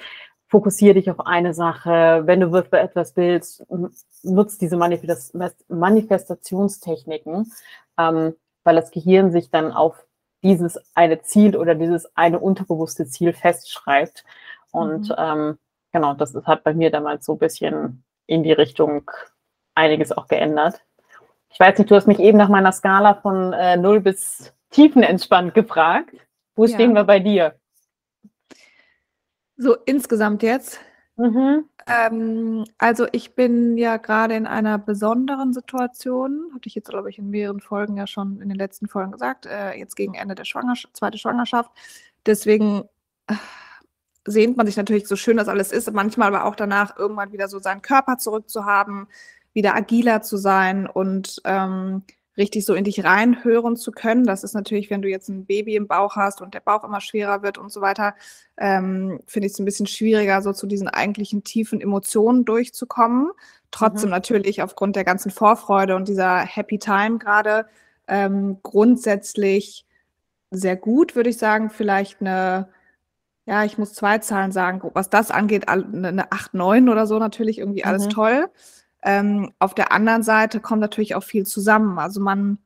[0.48, 2.22] fokussiere dich auf eine Sache.
[2.24, 3.64] Wenn du für etwas willst,
[4.22, 7.50] nutzt diese Manifestationstechniken,
[7.98, 10.04] ähm, weil das Gehirn sich dann auf
[10.42, 14.24] dieses eine Ziel oder dieses eine unterbewusste Ziel festschreibt.
[14.70, 15.14] Und mhm.
[15.16, 15.58] ähm,
[15.92, 19.10] genau, das hat bei mir damals so ein bisschen in die Richtung
[19.74, 20.80] einiges auch geändert.
[21.50, 25.54] Ich weiß nicht, du hast mich eben nach meiner Skala von äh, 0 bis tiefenentspannt
[25.54, 26.14] gefragt.
[26.56, 26.74] Wo ja.
[26.74, 27.54] stehen wir bei dir?
[29.56, 30.80] So insgesamt jetzt.
[31.16, 31.68] Mhm.
[31.86, 37.18] Ähm, also ich bin ja gerade in einer besonderen Situation, hatte ich jetzt, glaube ich,
[37.18, 40.44] in mehreren Folgen ja schon in den letzten Folgen gesagt, äh, jetzt gegen Ende der
[40.44, 41.70] Schwangerschaft, zweite Schwangerschaft.
[42.26, 42.84] Deswegen
[43.28, 43.34] äh,
[44.26, 47.48] sehnt man sich natürlich so schön, dass alles ist, manchmal aber auch danach irgendwann wieder
[47.48, 49.06] so seinen Körper zurückzuhaben,
[49.52, 52.02] wieder agiler zu sein und ähm,
[52.36, 54.24] richtig so in dich reinhören zu können.
[54.24, 57.00] Das ist natürlich, wenn du jetzt ein Baby im Bauch hast und der Bauch immer
[57.00, 58.14] schwerer wird und so weiter,
[58.56, 63.30] ähm, finde ich es ein bisschen schwieriger, so zu diesen eigentlichen tiefen Emotionen durchzukommen.
[63.70, 64.14] Trotzdem mhm.
[64.14, 67.66] natürlich aufgrund der ganzen Vorfreude und dieser Happy Time gerade
[68.08, 69.86] ähm, grundsätzlich
[70.50, 71.70] sehr gut, würde ich sagen.
[71.70, 72.68] Vielleicht eine,
[73.46, 77.58] ja, ich muss zwei Zahlen sagen, was das angeht, eine 8, 9 oder so natürlich
[77.58, 78.10] irgendwie alles mhm.
[78.10, 78.50] toll.
[79.04, 81.98] Ähm, auf der anderen Seite kommt natürlich auch viel zusammen.
[81.98, 82.58] Also man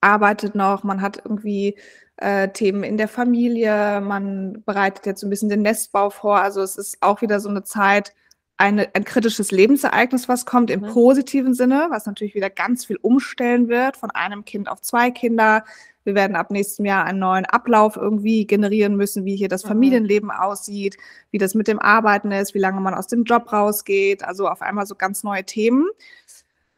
[0.00, 1.78] arbeitet noch, man hat irgendwie
[2.18, 6.40] äh, Themen in der Familie, man bereitet jetzt ein bisschen den Nestbau vor.
[6.40, 8.14] Also es ist auch wieder so eine Zeit,
[8.56, 10.88] eine, ein kritisches Lebensereignis, was kommt im mhm.
[10.88, 15.64] positiven Sinne, was natürlich wieder ganz viel umstellen wird, von einem Kind auf zwei Kinder.
[16.04, 19.68] Wir werden ab nächstem Jahr einen neuen Ablauf irgendwie generieren müssen, wie hier das mhm.
[19.68, 20.96] Familienleben aussieht,
[21.30, 24.22] wie das mit dem Arbeiten ist, wie lange man aus dem Job rausgeht.
[24.22, 25.86] Also auf einmal so ganz neue Themen.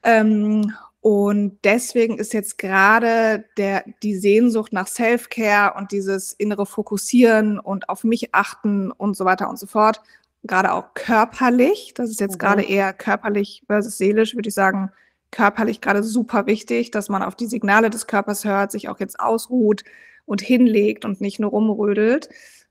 [0.02, 7.60] Ähm, Und deswegen ist jetzt gerade der, die Sehnsucht nach Self-Care und dieses innere Fokussieren
[7.60, 10.00] und auf mich achten und so weiter und so fort,
[10.46, 12.38] gerade auch körperlich, das ist jetzt mhm.
[12.38, 14.90] gerade eher körperlich versus seelisch, würde ich sagen,
[15.30, 19.20] körperlich gerade super wichtig, dass man auf die Signale des Körpers hört, sich auch jetzt
[19.20, 19.84] ausruht
[20.24, 22.28] und hinlegt und nicht nur rumrödelt.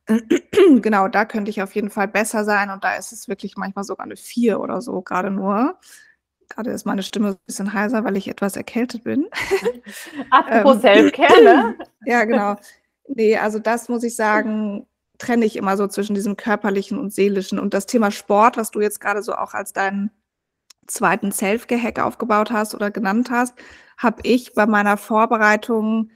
[0.82, 3.84] genau, da könnte ich auf jeden Fall besser sein und da ist es wirklich manchmal
[3.84, 5.80] sogar eine vier oder so, gerade nur.
[6.50, 9.28] Gerade ist meine Stimme ein bisschen heiser, weil ich etwas erkältet bin.
[10.30, 11.76] Apropos ähm, Selfcare, ne?
[12.06, 12.56] Ja, genau.
[13.08, 14.86] Nee, also das muss ich sagen,
[15.18, 17.60] trenne ich immer so zwischen diesem körperlichen und seelischen.
[17.60, 20.12] Und das Thema Sport, was du jetzt gerade so auch als deinen
[20.88, 23.56] zweiten Self-Gehack aufgebaut hast oder genannt hast,
[23.98, 26.12] habe ich bei meiner Vorbereitung,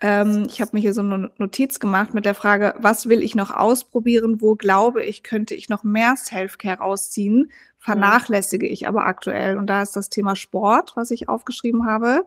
[0.00, 3.34] ähm, ich habe mir hier so eine Notiz gemacht mit der Frage, was will ich
[3.34, 9.56] noch ausprobieren, wo glaube ich, könnte ich noch mehr Self-Care rausziehen, vernachlässige ich aber aktuell.
[9.56, 12.26] Und da ist das Thema Sport, was ich aufgeschrieben habe.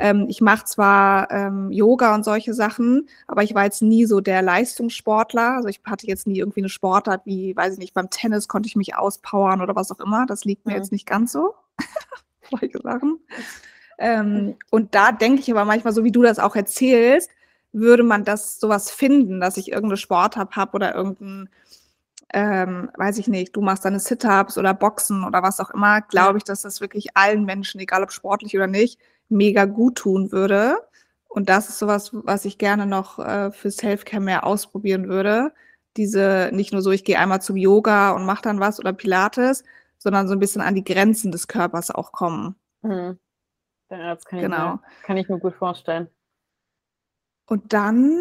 [0.00, 4.22] Ähm, ich mache zwar ähm, Yoga und solche Sachen, aber ich war jetzt nie so
[4.22, 5.56] der Leistungssportler.
[5.56, 8.66] Also ich hatte jetzt nie irgendwie eine Sportart wie, weiß ich nicht, beim Tennis konnte
[8.66, 10.24] ich mich auspowern oder was auch immer.
[10.24, 10.78] Das liegt mir mhm.
[10.78, 11.54] jetzt nicht ganz so.
[12.50, 13.20] solche Sachen.
[13.98, 17.30] Ähm, und da denke ich aber manchmal, so wie du das auch erzählst,
[17.72, 21.50] würde man das sowas finden, dass ich irgendeine Sportart habe oder irgendein
[22.32, 26.38] ähm, weiß ich nicht, du machst deine Sit-Ups oder Boxen oder was auch immer, glaube
[26.38, 30.76] ich, dass das wirklich allen Menschen, egal ob sportlich oder nicht, mega gut tun würde.
[31.28, 35.52] Und das ist sowas, was ich gerne noch äh, für Self-Care mehr ausprobieren würde.
[35.96, 39.64] Diese, nicht nur so, ich gehe einmal zum Yoga und mache dann was oder Pilates,
[39.98, 42.56] sondern so ein bisschen an die Grenzen des Körpers auch kommen.
[42.82, 43.18] Mhm.
[43.90, 44.56] Ja, das kann, genau.
[44.56, 46.08] ich mir, kann ich mir gut vorstellen.
[47.46, 48.20] Und dann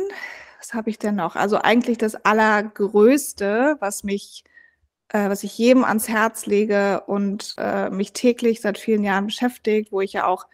[0.60, 1.36] was habe ich denn noch?
[1.36, 4.44] Also eigentlich das Allergrößte, was mich,
[5.10, 9.92] äh, was ich jedem ans Herz lege und äh, mich täglich seit vielen Jahren beschäftigt,
[9.92, 10.48] wo ich ja auch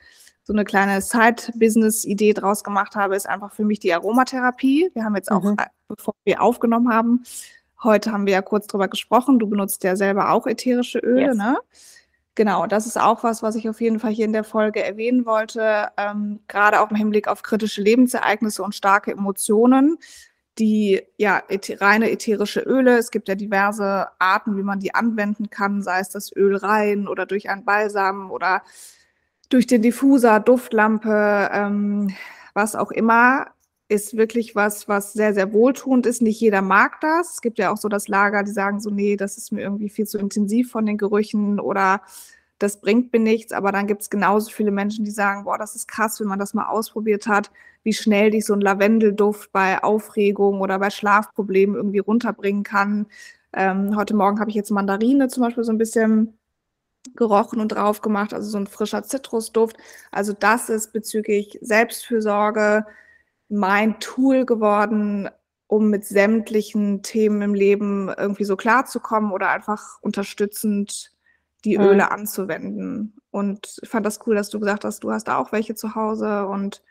[0.46, 4.92] so eine kleine Side-Business-Idee draus gemacht habe, ist einfach für mich die Aromatherapie.
[4.94, 5.56] Wir haben jetzt auch, mhm.
[5.58, 7.24] Äh, bevor wir aufgenommen haben,
[7.84, 9.40] heute haben wir ja kurz drüber gesprochen.
[9.40, 11.36] Du benutzt ja selber auch ätherische Öle, yes.
[11.36, 11.58] ne?
[12.36, 15.26] Genau, das ist auch was, was ich auf jeden Fall hier in der Folge erwähnen
[15.26, 19.98] wollte, ähm, gerade auch im Hinblick auf kritische Lebensereignisse und starke Emotionen.
[20.58, 21.44] Die ja
[21.82, 26.10] reine ätherische Öle, es gibt ja diverse Arten, wie man die anwenden kann, sei es
[26.10, 28.62] das Öl rein oder durch einen Balsam oder
[29.50, 32.14] durch den Diffuser, Duftlampe, ähm,
[32.54, 33.48] was auch immer,
[33.88, 36.22] ist wirklich was, was sehr, sehr wohltuend ist.
[36.22, 37.34] Nicht jeder mag das.
[37.34, 39.90] Es gibt ja auch so das Lager, die sagen so, nee, das ist mir irgendwie
[39.90, 42.02] viel zu intensiv von den Gerüchen oder
[42.58, 43.54] das bringt mir nichts.
[43.54, 46.40] Aber dann gibt es genauso viele Menschen, die sagen, boah, das ist krass, wenn man
[46.40, 47.52] das mal ausprobiert hat,
[47.84, 53.06] wie schnell dich so ein Lavendelduft bei Aufregung oder bei Schlafproblemen irgendwie runterbringen kann.
[53.54, 56.38] Ähm, heute Morgen habe ich jetzt Mandarine zum Beispiel so ein bisschen
[57.16, 59.78] gerochen und drauf gemacht, also so ein frischer Zitrusduft.
[60.12, 62.86] Also das ist bezüglich Selbstfürsorge,
[63.50, 65.30] mein Tool geworden,
[65.68, 71.12] um mit sämtlichen Themen im Leben irgendwie so klarzukommen oder einfach unterstützend
[71.64, 71.86] die mhm.
[71.86, 73.16] Öle anzuwenden.
[73.32, 75.96] Und ich fand das cool, dass du gesagt hast, du hast da auch welche zu
[75.96, 76.82] Hause und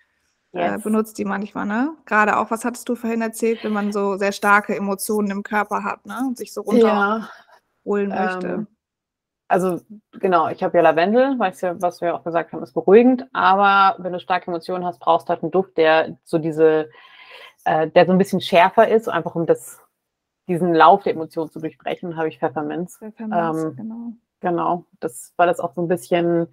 [0.52, 0.74] äh, yes.
[0.74, 1.96] äh, benutzt die manchmal, ne?
[2.04, 5.84] Gerade auch, was hattest du vorhin erzählt, wenn man so sehr starke Emotionen im Körper
[5.84, 6.18] hat, ne?
[6.26, 8.24] Und sich so runterholen ja.
[8.24, 8.48] möchte.
[8.48, 8.66] Ähm,
[9.54, 9.80] also
[10.18, 14.02] genau, ich habe ja Lavendel, weißt ja, was wir auch gesagt haben, ist beruhigend, aber
[14.02, 16.90] wenn du starke Emotionen hast, brauchst du halt einen Duft, der so diese,
[17.64, 19.80] äh, der so ein bisschen schärfer ist, einfach um das,
[20.48, 22.98] diesen Lauf der Emotionen zu durchbrechen, habe ich Pfefferminz.
[22.98, 24.12] Pfefferminz, ähm, genau.
[24.40, 26.48] Genau, das, weil das auch so ein bisschen,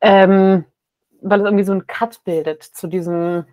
[0.00, 0.64] ähm,
[1.20, 3.44] weil es irgendwie so ein Cut bildet zu diesem,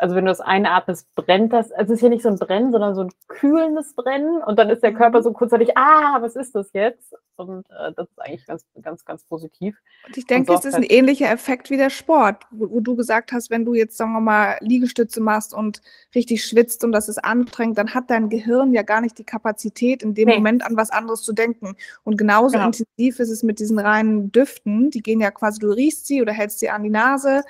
[0.00, 1.70] also wenn du das einatmest, brennt das.
[1.72, 4.42] Also es ist hier nicht so ein Brennen, sondern so ein kühlendes Brennen.
[4.42, 5.24] Und dann ist der Körper mhm.
[5.24, 7.14] so kurzzeitig, ah, was ist das jetzt?
[7.36, 9.76] Und äh, das ist eigentlich ganz, ganz, ganz positiv.
[10.06, 13.32] Und ich denke, es ist ein ähnlicher Effekt wie der Sport, wo, wo, du gesagt
[13.32, 15.80] hast, wenn du jetzt, sagen wir mal, Liegestütze machst und
[16.14, 20.02] richtig schwitzt und das ist anstrengend, dann hat dein Gehirn ja gar nicht die Kapazität,
[20.02, 20.36] in dem nee.
[20.36, 21.76] Moment an was anderes zu denken.
[22.04, 22.66] Und genauso genau.
[22.66, 24.90] intensiv ist es mit diesen reinen Düften.
[24.90, 27.42] Die gehen ja quasi, du riechst sie oder hältst sie an die Nase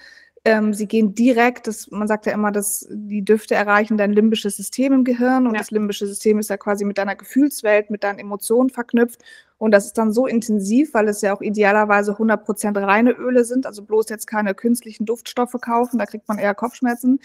[0.44, 4.56] ähm, sie gehen direkt, das, man sagt ja immer, dass die Düfte erreichen dein limbisches
[4.56, 5.58] System im Gehirn und ja.
[5.58, 9.22] das limbische System ist ja quasi mit deiner Gefühlswelt, mit deinen Emotionen verknüpft.
[9.58, 13.66] Und das ist dann so intensiv, weil es ja auch idealerweise 100% reine Öle sind,
[13.66, 17.20] also bloß jetzt keine künstlichen Duftstoffe kaufen, da kriegt man eher Kopfschmerzen.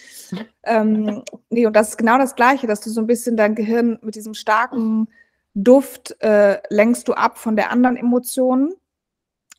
[0.64, 4.00] Ähm, nee, und das ist genau das Gleiche, dass du so ein bisschen dein Gehirn
[4.02, 5.08] mit diesem starken
[5.54, 8.74] Duft äh, lenkst du ab von der anderen Emotionen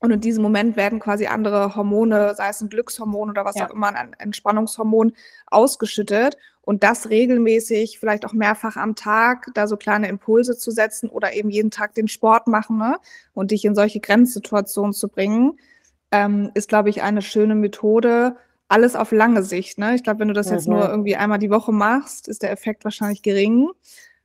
[0.01, 3.67] und in diesem Moment werden quasi andere Hormone, sei es ein Glückshormon oder was ja.
[3.67, 5.13] auch immer, ein Entspannungshormon
[5.47, 6.37] ausgeschüttet.
[6.61, 11.33] Und das regelmäßig, vielleicht auch mehrfach am Tag, da so kleine Impulse zu setzen oder
[11.33, 12.97] eben jeden Tag den Sport machen ne?
[13.35, 15.59] und dich in solche Grenzsituationen zu bringen,
[16.11, 18.37] ähm, ist, glaube ich, eine schöne Methode.
[18.69, 19.79] Alles auf lange Sicht.
[19.79, 19.95] Ne?
[19.95, 20.53] Ich glaube, wenn du das mhm.
[20.55, 20.91] jetzt nur mhm.
[20.91, 23.71] irgendwie einmal die Woche machst, ist der Effekt wahrscheinlich gering.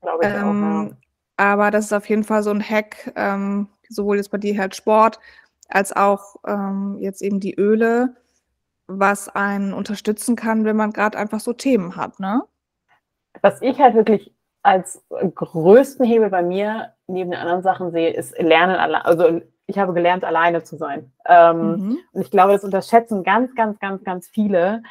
[0.01, 0.97] Glaube ich ähm, auch, ja.
[1.38, 4.75] Aber das ist auf jeden Fall so ein Hack, ähm, sowohl jetzt bei dir halt
[4.75, 5.19] Sport,
[5.73, 8.15] als auch ähm, jetzt eben die Öle,
[8.88, 12.43] was einen unterstützen kann, wenn man gerade einfach so Themen hat, ne?
[13.41, 18.38] Was ich halt wirklich als größten Hebel bei mir neben den anderen Sachen sehe, ist
[18.38, 19.01] Lernen allein.
[19.01, 21.12] Also ich habe gelernt, alleine zu sein.
[21.25, 21.97] Ähm, mhm.
[22.12, 24.84] Und ich glaube, das unterschätzen ganz, ganz, ganz, ganz viele,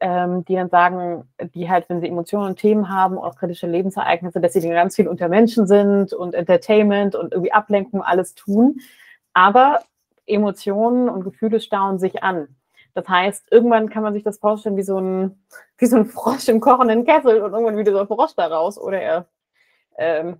[0.00, 4.40] ähm, die dann sagen, die halt, wenn sie Emotionen und Themen haben, auch kritische Lebensereignisse,
[4.40, 8.80] dass sie dann ganz viel unter Menschen sind und Entertainment und irgendwie Ablenkung alles tun.
[9.32, 9.80] Aber
[10.26, 12.56] Emotionen und Gefühle stauen sich an.
[12.94, 15.44] Das heißt, irgendwann kann man sich das vorstellen wie so ein,
[15.78, 19.00] wie so ein Frosch im kochenden Kessel und irgendwann wieder so ein Frosch daraus oder
[19.00, 19.26] er
[19.98, 20.38] ähm,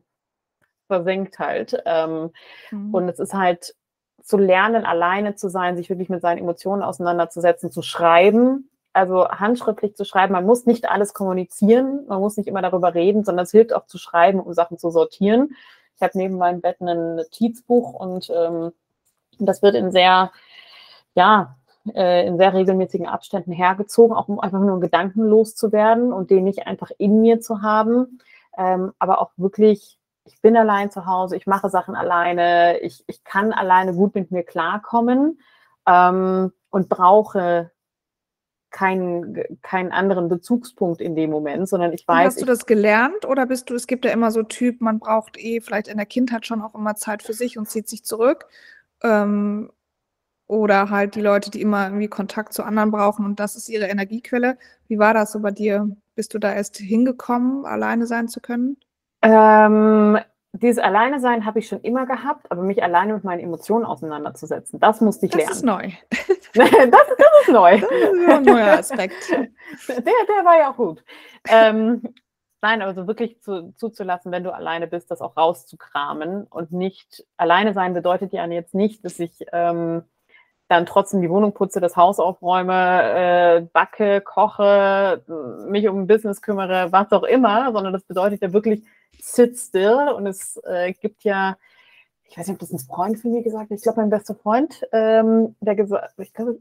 [0.86, 1.82] versenkt halt.
[1.84, 2.30] Ähm,
[2.70, 2.94] mhm.
[2.94, 3.74] Und es ist halt
[4.22, 9.94] zu lernen, alleine zu sein, sich wirklich mit seinen Emotionen auseinanderzusetzen, zu schreiben, also handschriftlich
[9.94, 10.32] zu schreiben.
[10.32, 13.86] Man muss nicht alles kommunizieren, man muss nicht immer darüber reden, sondern es hilft auch
[13.86, 15.54] zu schreiben, um Sachen zu sortieren.
[15.94, 18.72] Ich habe neben meinem Bett ein Notizbuch und ähm,
[19.38, 20.30] das wird in sehr,
[21.14, 21.56] ja,
[21.94, 26.44] äh, in sehr regelmäßigen Abständen hergezogen, auch um einfach nur gedankenlos zu werden und den
[26.44, 28.20] nicht einfach in mir zu haben,
[28.56, 33.24] ähm, aber auch wirklich ich bin allein zu Hause, ich mache Sachen alleine, ich, ich
[33.24, 35.40] kann alleine gut mit mir klarkommen
[35.86, 37.70] ähm, und brauche
[38.70, 42.18] keinen, keinen anderen Bezugspunkt in dem Moment, sondern ich weiß.
[42.18, 44.98] Und hast du das gelernt oder bist du, es gibt ja immer so Typ, man
[44.98, 48.04] braucht eh vielleicht in der Kindheit schon auch immer Zeit für sich und zieht sich
[48.04, 48.46] zurück.
[49.02, 49.70] Ähm,
[50.48, 53.86] oder halt die Leute, die immer irgendwie Kontakt zu anderen brauchen und das ist ihre
[53.86, 54.58] Energiequelle.
[54.86, 55.88] Wie war das so bei dir?
[56.14, 58.76] Bist du da erst hingekommen, alleine sein zu können?
[59.22, 60.18] Ähm,
[60.52, 64.80] dieses Alleine sein habe ich schon immer gehabt, aber mich alleine mit meinen Emotionen auseinanderzusetzen,
[64.80, 65.96] das musste ich das lernen.
[66.10, 66.56] Das ist neu.
[66.90, 67.80] das, das, ist neu.
[67.80, 69.30] Das ist ein neuer Aspekt.
[69.88, 71.04] Der, der war ja auch gut.
[71.48, 72.02] Ähm,
[72.62, 77.72] nein, also wirklich zu, zuzulassen, wenn du alleine bist, das auch rauszukramen und nicht alleine
[77.74, 80.02] sein bedeutet ja jetzt nicht, dass ich ähm,
[80.68, 85.22] dann trotzdem die Wohnung putze, das Haus aufräume, äh, backe, koche,
[85.68, 88.82] mich um ein Business kümmere, was auch immer, sondern das bedeutet ja wirklich
[89.20, 90.12] sit still.
[90.14, 91.56] Und es äh, gibt ja,
[92.28, 94.34] ich weiß nicht, ob das ein Freund von mir gesagt hat, ich glaube mein bester
[94.34, 96.58] Freund, ähm, der gesagt, ich glaube,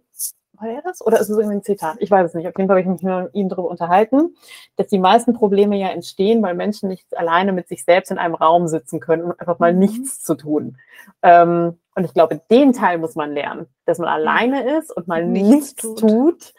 [0.60, 1.06] war er das?
[1.06, 1.98] Oder ist es irgendwie ein Zitat?
[2.00, 2.48] Ich weiß es nicht.
[2.48, 4.36] Auf jeden Fall habe ich mich mit ihm darüber unterhalten,
[4.78, 8.36] dass die meisten Probleme ja entstehen, weil Menschen nicht alleine mit sich selbst in einem
[8.36, 9.80] Raum sitzen können und einfach mal mhm.
[9.80, 10.78] nichts zu tun.
[11.22, 15.26] Ähm, und ich glaube, den Teil muss man lernen, dass man alleine ist und mal
[15.26, 16.00] nichts, nichts tut.
[16.00, 16.54] tut.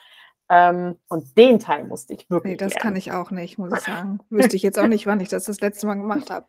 [0.49, 2.53] Ähm, und den Teil musste ich wirklich.
[2.53, 2.83] Nee, das lernen.
[2.83, 4.21] kann ich auch nicht, muss ich sagen.
[4.31, 6.47] Wüsste ich jetzt auch nicht, wann ich das das letzte Mal gemacht habe.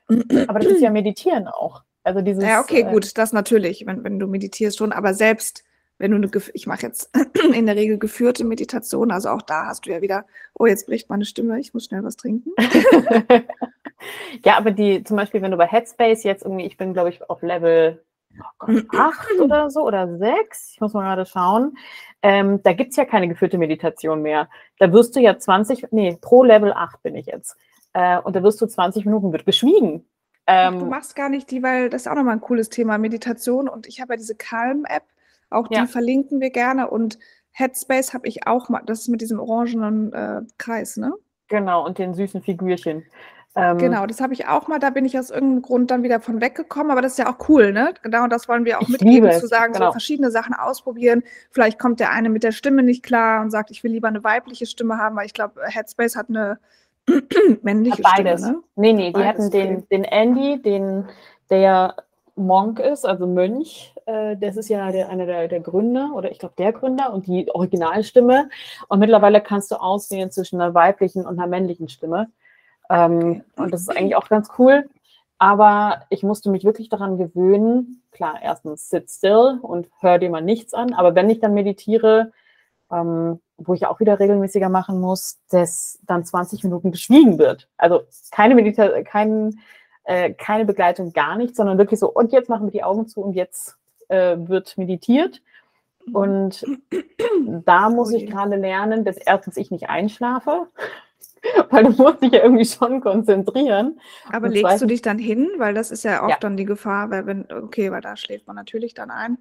[0.47, 1.83] Aber das ist ja Meditieren auch.
[2.07, 5.65] Also dieses, ja, okay, äh, gut, das natürlich, wenn, wenn du meditierst schon, aber selbst
[5.97, 7.13] wenn du eine, ich mache jetzt
[7.53, 11.09] in der Regel geführte Meditation, also auch da hast du ja wieder, oh, jetzt bricht
[11.09, 12.51] meine Stimme, ich muss schnell was trinken.
[14.45, 17.29] ja, aber die, zum Beispiel, wenn du bei Headspace jetzt irgendwie, ich bin, glaube ich,
[17.29, 18.01] auf Level
[18.39, 21.77] oh Gott, acht oder so oder sechs, ich muss mal gerade schauen.
[22.21, 24.47] Ähm, da gibt es ja keine geführte Meditation mehr.
[24.79, 27.57] Da wirst du ja 20, nee, pro Level 8 bin ich jetzt.
[27.91, 30.07] Äh, und da wirst du 20 Minuten, wird geschwiegen.
[30.47, 33.67] Ähm, du machst gar nicht die, weil das ist auch nochmal ein cooles Thema, Meditation.
[33.67, 35.03] Und ich habe ja diese Calm-App,
[35.49, 35.85] auch die ja.
[35.85, 36.89] verlinken wir gerne.
[36.89, 37.19] Und
[37.51, 41.13] Headspace habe ich auch mal, das ist mit diesem orangenen äh, Kreis, ne?
[41.49, 43.03] Genau, und den süßen Figürchen.
[43.55, 46.19] Ähm, genau, das habe ich auch mal, da bin ich aus irgendeinem Grund dann wieder
[46.19, 47.93] von weggekommen, aber das ist ja auch cool, ne?
[48.03, 49.87] Genau, das wollen wir auch mitgeben, zu sagen, genau.
[49.87, 51.23] so verschiedene Sachen ausprobieren.
[51.49, 54.23] Vielleicht kommt der eine mit der Stimme nicht klar und sagt, ich will lieber eine
[54.23, 56.59] weibliche Stimme haben, weil ich glaube, Headspace hat eine
[57.61, 58.41] männliche beides.
[58.41, 58.63] Stimme, ne?
[58.75, 61.05] Nee, nee, die hatten den, den Andy, den,
[61.49, 61.93] der ja
[62.35, 66.39] Monk ist, also Mönch, äh, das ist ja der, einer der, der Gründer oder ich
[66.39, 68.49] glaube der Gründer und die Originalstimme.
[68.87, 72.29] Und mittlerweile kannst du auswählen zwischen einer weiblichen und einer männlichen Stimme.
[72.89, 74.87] Ähm, und das ist eigentlich auch ganz cool.
[75.39, 78.01] Aber ich musste mich wirklich daran gewöhnen.
[78.11, 80.93] Klar, erstens sit still und hör dir mal nichts an.
[80.93, 82.31] Aber wenn ich dann meditiere,
[82.91, 87.67] ähm, wo ich auch wieder regelmäßiger machen muss, dass dann 20 Minuten geschwiegen wird.
[87.77, 89.59] Also keine Medita kein,
[90.03, 93.21] äh, keine Begleitung, gar nichts, sondern wirklich so, und jetzt machen wir die Augen zu
[93.21, 93.77] und jetzt
[94.09, 95.41] äh, wird meditiert.
[96.13, 96.65] Und
[97.65, 100.67] da muss ich gerade lernen, dass erstens ich nicht einschlafe
[101.69, 103.99] weil du musst dich ja irgendwie schon konzentrieren.
[104.31, 105.49] Aber legst du dich dann hin?
[105.57, 106.37] Weil das ist ja oft ja.
[106.39, 109.37] dann die Gefahr, weil wenn, okay, weil da schläft man natürlich dann ein.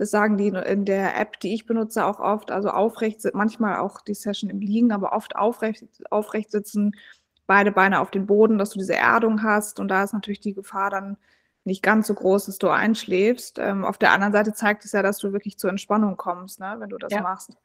[0.00, 2.50] Das sagen die in der App, die ich benutze, auch oft.
[2.50, 6.96] Also aufrecht, manchmal auch die Session im Liegen, aber oft aufrecht, aufrecht sitzen,
[7.46, 9.78] beide Beine auf den Boden, dass du diese Erdung hast.
[9.78, 11.18] Und da ist natürlich die Gefahr dann,
[11.64, 13.58] nicht ganz so groß, dass du einschläfst.
[13.58, 16.76] Ähm, auf der anderen Seite zeigt es ja, dass du wirklich zur Entspannung kommst, ne,
[16.78, 17.20] wenn du das Ja.
[17.20, 17.58] machst.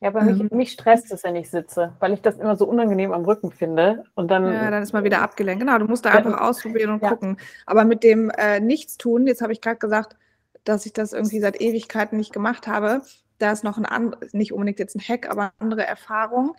[0.00, 0.38] Ja, aber Ähm.
[0.38, 3.50] mich, mich stresst es, wenn ich sitze, weil ich das immer so unangenehm am Rücken
[3.50, 4.04] finde.
[4.14, 5.58] Und dann, Ja, dann ist man wieder abgelenkt.
[5.64, 7.08] Genau, du musst da einfach ausprobieren und ja.
[7.08, 7.36] gucken.
[7.66, 10.16] Aber mit dem äh, Nichtstun, jetzt habe ich gerade gesagt,
[10.64, 13.02] dass ich das irgendwie seit Ewigkeiten nicht gemacht habe.
[13.38, 16.54] Da ist noch ein anderes, nicht unbedingt jetzt ein Hack, aber eine andere Erfahrung,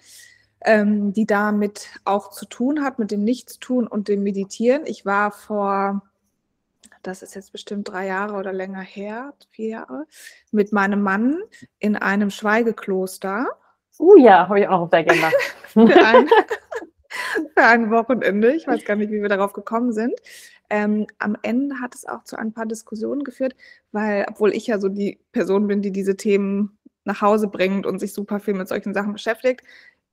[0.66, 4.86] ähm, die damit auch zu tun hat, mit dem Nichtstun und dem Meditieren.
[4.86, 6.02] Ich war vor,
[7.02, 10.06] das ist jetzt bestimmt drei Jahre oder länger her, vier Jahre,
[10.52, 11.40] mit meinem Mann
[11.80, 13.48] in einem Schweigekloster.
[14.00, 15.32] uh ja, habe ich auch noch auf der Agenda.
[15.68, 16.30] für ein,
[17.56, 18.54] für ein Wochenende.
[18.56, 20.14] Ich weiß gar nicht, wie wir darauf gekommen sind.
[20.70, 23.56] Ähm, am Ende hat es auch zu ein paar Diskussionen geführt,
[23.92, 28.00] weil, obwohl ich ja so die Person bin, die diese Themen nach Hause bringt und
[28.00, 29.62] sich super viel mit solchen Sachen beschäftigt,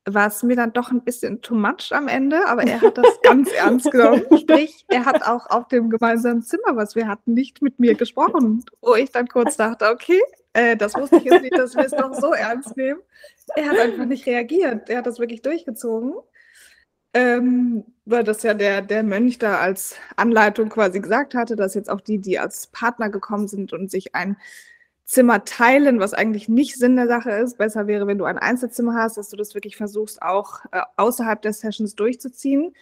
[0.07, 3.21] war es mir dann doch ein bisschen too much am Ende, aber er hat das
[3.23, 4.25] ganz ernst genommen.
[4.39, 8.65] Sprich, er hat auch auf dem gemeinsamen Zimmer, was wir hatten, nicht mit mir gesprochen,
[8.81, 10.21] wo ich dann kurz dachte, okay,
[10.53, 13.01] äh, das wusste ich jetzt nicht, dass wir es doch so ernst nehmen.
[13.57, 14.89] Er hat einfach nicht reagiert.
[14.89, 16.15] Er hat das wirklich durchgezogen.
[17.13, 21.91] Ähm, weil das ja der, der Mönch da als Anleitung quasi gesagt hatte, dass jetzt
[21.91, 24.37] auch die, die als Partner gekommen sind und sich ein
[25.05, 27.59] Zimmer teilen, was eigentlich nicht Sinn der Sache ist.
[27.59, 31.43] Besser wäre, wenn du ein Einzelzimmer hast, dass du das wirklich versuchst, auch äh, außerhalb
[31.43, 32.75] der Sessions durchzuziehen.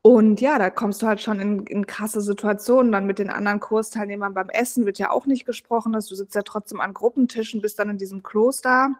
[0.00, 2.90] Und ja, da kommst du halt schon in, in krasse Situationen.
[2.90, 6.34] Dann mit den anderen Kursteilnehmern beim Essen wird ja auch nicht gesprochen, dass du sitzt
[6.34, 8.96] ja trotzdem an Gruppentischen, bist dann in diesem Kloster.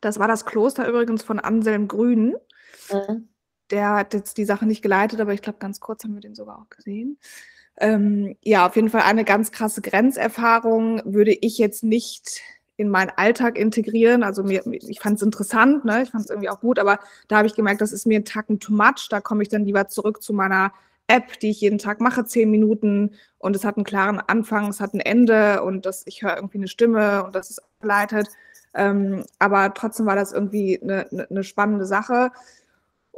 [0.00, 2.36] Das war das Kloster übrigens von Anselm Grün.
[2.92, 3.28] Mhm.
[3.70, 6.34] Der hat jetzt die Sache nicht geleitet, aber ich glaube, ganz kurz haben wir den
[6.34, 7.18] sogar auch gesehen.
[7.80, 12.40] Ähm, ja, auf jeden Fall eine ganz krasse Grenzerfahrung würde ich jetzt nicht
[12.76, 14.22] in meinen Alltag integrieren.
[14.22, 16.02] Also mir, ich fand es interessant, ne?
[16.02, 18.24] ich fand es irgendwie auch gut, aber da habe ich gemerkt, das ist mir ein
[18.24, 19.08] Tacken too much.
[19.10, 20.72] Da komme ich dann lieber zurück zu meiner
[21.08, 24.80] App, die ich jeden Tag mache, zehn Minuten und es hat einen klaren Anfang, es
[24.80, 28.28] hat ein Ende und das, ich höre irgendwie eine Stimme und das ist abgeleitet.
[28.74, 32.30] Ähm, aber trotzdem war das irgendwie eine, eine spannende Sache.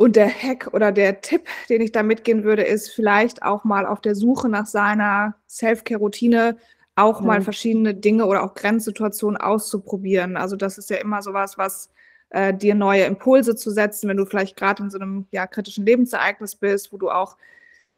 [0.00, 3.84] Und der Hack oder der Tipp, den ich da mitgehen würde, ist vielleicht auch mal
[3.84, 6.56] auf der Suche nach seiner Self-Care-Routine
[6.96, 7.44] auch mal Mhm.
[7.44, 10.38] verschiedene Dinge oder auch Grenzsituationen auszuprobieren.
[10.38, 11.90] Also das ist ja immer sowas, was
[12.30, 15.84] äh, dir neue Impulse zu setzen, wenn du vielleicht gerade in so einem ja, kritischen
[15.84, 17.36] Lebensereignis bist, wo du auch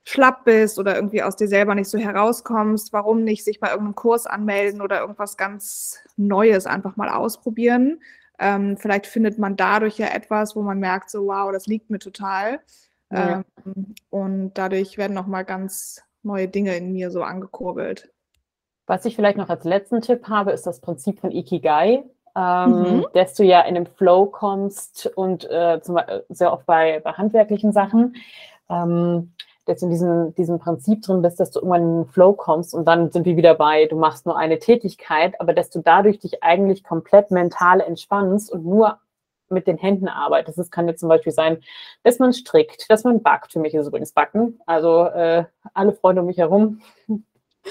[0.05, 2.93] schlapp bist oder irgendwie aus dir selber nicht so herauskommst.
[2.93, 8.01] Warum nicht sich bei irgendeinem Kurs anmelden oder irgendwas ganz Neues einfach mal ausprobieren?
[8.43, 12.01] Ähm, vielleicht findet man dadurch ja etwas, wo man merkt, so wow, das liegt mir
[12.01, 12.59] total.
[13.13, 13.45] Ja.
[13.65, 18.11] Ähm, und dadurch werden nochmal ganz neue Dinge in mir so angekurbelt.
[18.87, 22.03] Was ich vielleicht noch als letzten Tipp habe, ist das Prinzip von Ikigai,
[22.35, 23.07] ähm, Mhm.
[23.15, 27.13] dass du ja in den Flow kommst und äh, zum, Beispiel sehr oft bei, bei
[27.13, 28.17] handwerklichen Sachen,
[28.69, 29.35] ähm,
[29.67, 32.85] du in diesem, diesem Prinzip drin bist, dass du irgendwann in den Flow kommst und
[32.87, 36.43] dann sind wir wieder bei, du machst nur eine Tätigkeit, aber dass du dadurch dich
[36.43, 38.99] eigentlich komplett mental entspannst und nur
[39.53, 40.59] mit den Händen arbeitest.
[40.59, 41.59] Es kann jetzt zum Beispiel sein,
[42.03, 43.53] dass man strickt, dass man backt.
[43.53, 44.59] Für mich ist übrigens Backen.
[44.67, 45.45] Also äh,
[45.75, 46.81] alle Freunde um mich herum.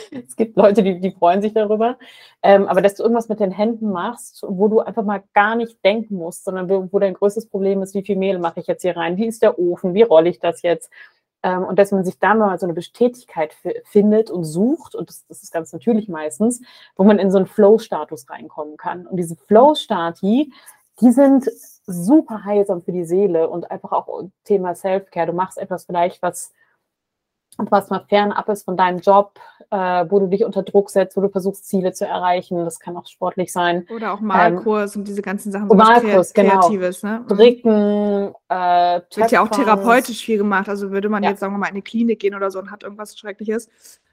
[0.10, 1.98] Es gibt Leute, die, die freuen sich darüber.
[2.42, 5.84] Ähm, aber dass du irgendwas mit den Händen machst, wo du einfach mal gar nicht
[5.84, 8.96] denken musst, sondern wo dein größtes Problem ist, wie viel Mehl mache ich jetzt hier
[8.96, 10.90] rein, wie ist der Ofen, wie rolle ich das jetzt?
[11.44, 15.26] Ähm, und dass man sich da mal so eine Bestätigkeit findet und sucht, und das,
[15.28, 16.62] das ist ganz natürlich meistens,
[16.96, 19.08] wo man in so einen Flow-Status reinkommen kann.
[19.08, 20.52] Und diese Flow-Stati,
[21.02, 21.50] die sind
[21.88, 25.28] super heilsam für die Seele und einfach auch Thema Self-Care.
[25.28, 26.54] Du machst etwas vielleicht, was
[27.58, 31.22] was mal fernab ist von deinem Job, äh, wo du dich unter Druck setzt, wo
[31.22, 32.58] du versuchst, Ziele zu erreichen.
[32.66, 33.86] Das kann auch sportlich sein.
[33.94, 35.70] Oder auch Malkurs ähm, und diese ganzen Sachen.
[35.70, 36.60] So Malkurs, genau.
[36.62, 37.24] Kreatives, ne?
[37.32, 40.70] Stricken, äh, Wird ja auch therapeutisch viel gemacht.
[40.70, 41.30] Also würde man Ja.
[41.32, 43.70] jetzt, sagen wir mal, in eine Klinik gehen oder so und hat irgendwas Schreckliches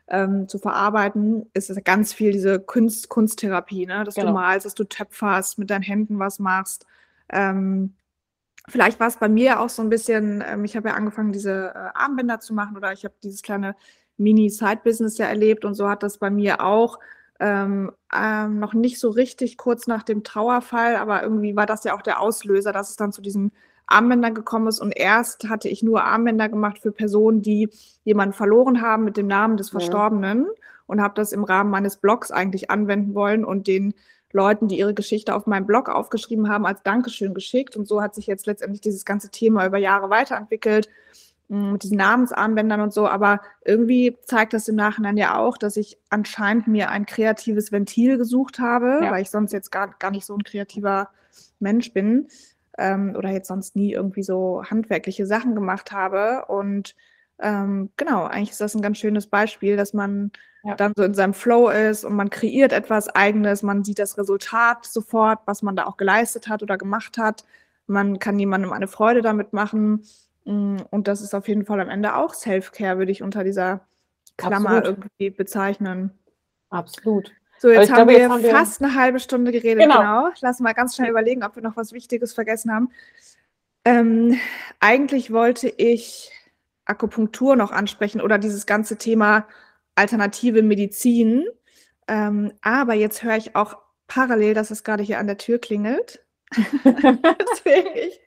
[0.09, 4.05] ähm, zu verarbeiten, ist es ganz viel diese Kunst, Kunsttherapie, ne?
[4.05, 4.29] Dass Genau.
[4.29, 6.87] du malst, dass du töpferst, mit deinen Händen was machst.
[7.31, 7.94] Ähm,
[8.69, 11.73] vielleicht war es bei mir auch so ein bisschen, ähm, ich habe ja angefangen, diese
[11.75, 13.75] äh, Armbänder zu machen oder ich habe dieses kleine
[14.17, 16.99] Mini-Side-Business ja erlebt und so hat das bei mir auch
[17.41, 21.95] ähm, ähm, noch nicht so richtig kurz nach dem Trauerfall, aber irgendwie war das ja
[21.95, 23.53] auch der Auslöser, dass es dann zu diesen
[23.87, 24.81] Armbändern gekommen ist.
[24.81, 27.71] Und erst hatte ich nur Armbänder gemacht für Personen, die
[28.05, 29.71] jemanden verloren haben mit dem Namen des.
[29.71, 30.47] Verstorbenen
[30.87, 33.95] und habe das im Rahmen meines Blogs eigentlich anwenden wollen und den
[34.33, 37.76] Leuten, die ihre Geschichte auf meinem Blog aufgeschrieben haben, als Dankeschön geschickt.
[37.76, 40.89] Und so hat sich jetzt letztendlich dieses ganze Thema über Jahre weiterentwickelt
[41.49, 43.09] mh, mit diesen Namensarmbändern und so.
[43.09, 48.18] Aber irgendwie zeigt das im Nachhinein ja auch, dass ich anscheinend mir ein kreatives Ventil
[48.18, 49.11] gesucht habe, Ja.
[49.12, 51.09] weil ich sonst jetzt gar, gar nicht so ein kreativer
[51.59, 52.29] Mensch bin
[52.76, 56.45] ähm, oder jetzt sonst nie irgendwie so handwerkliche Sachen gemacht habe.
[56.49, 56.95] Und
[57.41, 60.33] ähm, genau, eigentlich ist das ein ganz schönes Beispiel, dass man
[60.69, 60.75] ja.
[60.75, 64.85] dann so in seinem Flow ist und man kreiert etwas Eigenes, man sieht das Resultat
[64.85, 67.45] sofort, was man da auch geleistet hat oder gemacht hat.
[67.87, 70.05] Man kann jemandem eine Freude damit machen.
[70.45, 73.81] Mm, und das ist auf jeden Fall am Ende auch Self-Care, würde ich unter dieser
[74.37, 74.99] Klammer Absolut.
[74.99, 76.11] irgendwie bezeichnen.
[76.71, 77.33] Absolut.
[77.59, 79.83] So, jetzt, haben, glaube, wir jetzt haben, wir fast eine halbe Stunde geredet.
[79.83, 79.99] Genau.
[79.99, 80.29] genau.
[80.41, 82.91] Lass mal ganz schnell überlegen, ob wir noch was Wichtiges vergessen haben.
[83.85, 84.39] Ähm,
[84.81, 86.31] eigentlich wollte ich
[86.85, 89.47] Akupunktur noch ansprechen oder dieses ganze Thema
[89.99, 91.44] alternative Medizin.
[92.07, 93.76] Ähm, aber jetzt höre ich auch
[94.07, 96.24] parallel, dass es gerade hier an der Tür klingelt.
[96.55, 98.20] Deswegen ich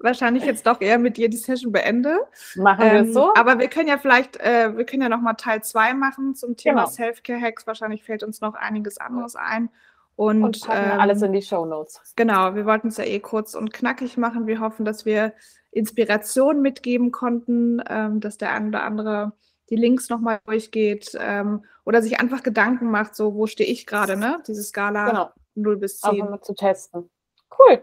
[0.00, 2.16] wahrscheinlich jetzt doch eher mit dir die Session beende.
[2.56, 3.34] Machen wir es ähm, so.
[3.34, 6.56] Aber wir können ja vielleicht, äh, wir können ja noch mal Teil 2 machen zum
[6.56, 6.90] Thema genau.
[6.90, 7.66] Self-Care-Hacks.
[7.66, 9.68] Wahrscheinlich fällt uns noch einiges anderes ein.
[10.16, 12.00] Und, und ähm, alles in die Show Notes.
[12.16, 14.46] Genau, wir wollten es ja eh kurz und knackig machen.
[14.46, 15.34] Wir hoffen, dass wir
[15.70, 19.32] Inspiration mitgeben konnten, ähm, dass der ein oder andere
[19.70, 24.16] die Links nochmal durchgeht ähm, oder sich einfach Gedanken macht, so wo stehe ich gerade,
[24.16, 24.42] ne?
[24.46, 25.30] Diese Skala genau.
[25.54, 26.10] 0 bis 10.
[26.10, 27.10] Auch mal zu testen.
[27.58, 27.82] Cool.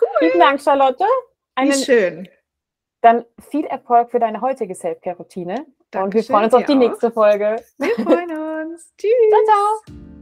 [0.00, 0.08] Cool.
[0.18, 1.04] Vielen Dank, Charlotte.
[1.54, 2.28] Einen, Wie schön.
[3.00, 5.66] Dann viel Erfolg für deine heutige Selfcare-Routine.
[5.94, 6.78] Und wir freuen uns auf die auch.
[6.78, 7.56] nächste Folge.
[7.78, 8.30] Wir freuen
[8.72, 8.92] uns.
[8.98, 9.10] Tschüss.
[9.30, 10.13] Ciao, ciao.